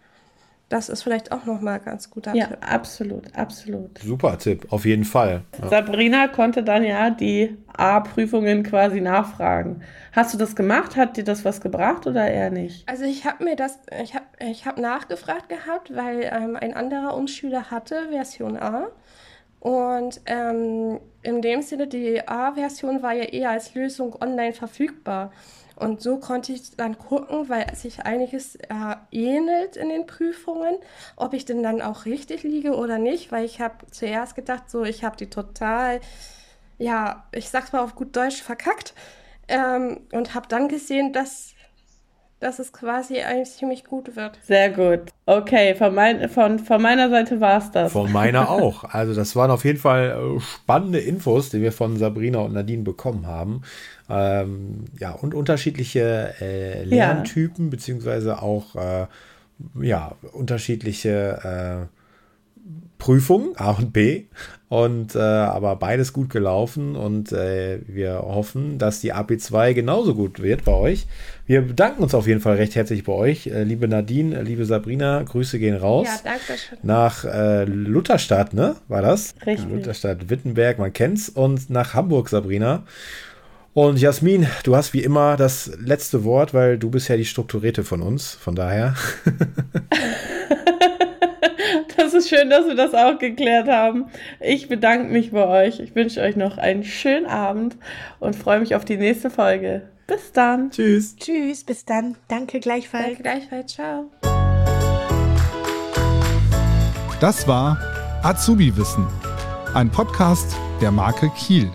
Das 0.69 0.87
ist 0.87 1.01
vielleicht 1.01 1.31
auch 1.31 1.45
nochmal 1.45 1.79
ganz 1.79 2.11
guter 2.11 2.35
ja, 2.35 2.45
Tipp. 2.45 2.57
Ja, 2.61 2.67
absolut, 2.67 3.35
absolut. 3.35 3.97
Super 3.97 4.37
Tipp, 4.37 4.67
auf 4.69 4.85
jeden 4.85 5.03
Fall. 5.03 5.41
Ja. 5.59 5.67
Sabrina 5.67 6.27
konnte 6.27 6.63
dann 6.63 6.83
ja 6.83 7.09
die 7.09 7.57
A-Prüfungen 7.75 8.61
quasi 8.61 9.01
nachfragen. 9.01 9.81
Hast 10.11 10.35
du 10.35 10.37
das 10.37 10.55
gemacht? 10.55 10.95
Hat 10.95 11.17
dir 11.17 11.23
das 11.23 11.43
was 11.43 11.59
gebracht 11.59 12.05
oder 12.05 12.29
eher 12.29 12.51
nicht? 12.51 12.87
Also 12.87 13.03
ich 13.03 13.25
habe 13.25 13.43
mir 13.43 13.55
das, 13.55 13.79
ich 14.01 14.13
habe 14.13 14.25
ich 14.39 14.67
hab 14.67 14.77
nachgefragt 14.77 15.49
gehabt, 15.49 15.95
weil 15.95 16.29
ähm, 16.31 16.55
ein 16.55 16.75
anderer 16.75 17.17
Umschüler 17.17 17.71
hatte 17.71 18.09
Version 18.11 18.55
A. 18.55 18.89
Und 19.59 20.21
ähm, 20.25 20.99
in 21.21 21.41
dem 21.41 21.61
Sinne, 21.61 21.87
die 21.87 22.25
A-Version 22.27 23.01
war 23.01 23.13
ja 23.13 23.23
eher 23.23 23.49
als 23.49 23.75
Lösung 23.75 24.15
online 24.21 24.53
verfügbar. 24.53 25.31
Und 25.75 26.01
so 26.01 26.17
konnte 26.17 26.51
ich 26.51 26.75
dann 26.75 26.97
gucken, 26.97 27.47
weil 27.47 27.73
sich 27.73 28.01
einiges 28.05 28.55
äh, 28.55 28.95
ähnelt 29.11 29.77
in 29.77 29.89
den 29.89 30.05
Prüfungen, 30.05 30.75
ob 31.15 31.33
ich 31.33 31.45
denn 31.45 31.63
dann 31.63 31.81
auch 31.81 32.05
richtig 32.05 32.43
liege 32.43 32.75
oder 32.75 32.97
nicht, 32.97 33.31
weil 33.31 33.45
ich 33.45 33.61
habe 33.61 33.85
zuerst 33.89 34.35
gedacht, 34.35 34.69
so 34.69 34.83
ich 34.83 35.05
habe 35.05 35.15
die 35.15 35.29
total, 35.29 36.01
ja, 36.77 37.25
ich 37.31 37.49
sag's 37.49 37.71
mal 37.71 37.79
auf 37.79 37.95
gut 37.95 38.15
Deutsch, 38.15 38.41
verkackt. 38.41 38.93
Ähm, 39.47 40.01
und 40.11 40.35
habe 40.35 40.47
dann 40.47 40.67
gesehen, 40.67 41.13
dass 41.13 41.53
dass 42.39 42.59
es 42.59 42.71
quasi 42.71 43.19
eigentlich 43.19 43.51
ziemlich 43.51 43.83
gut 43.83 44.15
wird. 44.15 44.39
Sehr 44.43 44.69
gut. 44.69 45.11
Okay, 45.25 45.75
von, 45.75 45.93
mein, 45.93 46.29
von, 46.29 46.59
von 46.59 46.81
meiner 46.81 47.09
Seite 47.09 47.41
war 47.41 47.57
es 47.57 47.71
das. 47.71 47.91
Von 47.91 48.11
meiner 48.11 48.49
auch. 48.49 48.85
Also 48.85 49.13
das 49.13 49.35
waren 49.35 49.51
auf 49.51 49.65
jeden 49.65 49.79
Fall 49.79 50.17
äh, 50.17 50.39
spannende 50.39 50.99
Infos, 50.99 51.49
die 51.49 51.61
wir 51.61 51.71
von 51.71 51.97
Sabrina 51.97 52.39
und 52.39 52.53
Nadine 52.53 52.83
bekommen 52.83 53.27
haben. 53.27 53.63
Ähm, 54.09 54.85
ja, 54.99 55.11
und 55.11 55.33
unterschiedliche 55.33 56.33
äh, 56.39 56.83
Lerntypen, 56.83 57.65
ja. 57.65 57.71
beziehungsweise 57.71 58.41
auch 58.41 58.75
äh, 58.75 59.07
ja, 59.81 60.15
unterschiedliche 60.31 61.87
äh, 61.89 61.98
Prüfungen, 62.99 63.53
A 63.55 63.71
und 63.71 63.91
B. 63.91 64.25
Und 64.67 65.15
äh, 65.15 65.19
aber 65.19 65.75
beides 65.77 66.13
gut 66.13 66.29
gelaufen 66.29 66.95
und 66.95 67.31
äh, 67.31 67.79
wir 67.87 68.19
hoffen, 68.19 68.77
dass 68.77 68.99
die 68.99 69.15
AP2 69.15 69.73
genauso 69.73 70.13
gut 70.13 70.43
wird 70.43 70.63
bei 70.63 70.73
euch. 70.73 71.07
Wir 71.47 71.63
bedanken 71.63 72.03
uns 72.03 72.13
auf 72.13 72.27
jeden 72.27 72.39
Fall 72.39 72.57
recht 72.57 72.75
herzlich 72.75 73.03
bei 73.03 73.13
euch. 73.13 73.47
Äh, 73.47 73.63
liebe 73.63 73.87
Nadine, 73.87 74.37
äh, 74.37 74.43
liebe 74.43 74.65
Sabrina, 74.65 75.23
Grüße 75.23 75.57
gehen 75.57 75.75
raus. 75.75 76.07
Ja, 76.07 76.19
danke 76.23 76.59
schön. 76.59 76.77
Nach 76.83 77.25
äh, 77.25 77.63
Lutherstadt, 77.63 78.53
ne? 78.53 78.75
War 78.87 79.01
das? 79.01 79.33
Richtig. 79.43 79.67
Lutherstadt 79.71 80.29
Wittenberg, 80.29 80.77
man 80.77 80.93
kennt's. 80.93 81.29
Und 81.29 81.71
nach 81.71 81.95
Hamburg, 81.95 82.29
Sabrina. 82.29 82.83
Und 83.73 83.99
Jasmin, 83.99 84.45
du 84.63 84.75
hast 84.75 84.93
wie 84.93 85.01
immer 85.01 85.35
das 85.35 85.71
letzte 85.79 86.23
Wort, 86.23 86.53
weil 86.53 86.77
du 86.77 86.91
bist 86.91 87.07
ja 87.07 87.17
die 87.17 87.25
Strukturierte 87.25 87.83
von 87.83 88.03
uns. 88.03 88.33
Von 88.35 88.53
daher. 88.53 88.93
Das 92.19 92.25
ist 92.25 92.37
schön, 92.37 92.49
dass 92.49 92.67
wir 92.67 92.75
das 92.75 92.93
auch 92.93 93.17
geklärt 93.17 93.69
haben. 93.69 94.07
Ich 94.41 94.67
bedanke 94.67 95.09
mich 95.09 95.31
bei 95.31 95.47
euch. 95.47 95.79
Ich 95.79 95.95
wünsche 95.95 96.19
euch 96.19 96.35
noch 96.35 96.57
einen 96.57 96.83
schönen 96.83 97.25
Abend 97.25 97.77
und 98.19 98.35
freue 98.35 98.59
mich 98.59 98.75
auf 98.75 98.83
die 98.83 98.97
nächste 98.97 99.29
Folge. 99.29 99.83
Bis 100.05 100.33
dann. 100.33 100.69
Tschüss. 100.69 101.15
Tschüss, 101.15 101.63
bis 101.63 101.85
dann. 101.85 102.17
Danke 102.27 102.59
gleichfalls. 102.59 103.05
Danke 103.05 103.23
gleichfalls. 103.23 103.73
Ciao. 103.73 104.11
Das 107.21 107.47
war 107.47 107.77
Azubi 108.21 108.75
Wissen, 108.75 109.07
ein 109.73 109.89
Podcast 109.89 110.57
der 110.81 110.91
Marke 110.91 111.31
Kiel. 111.37 111.71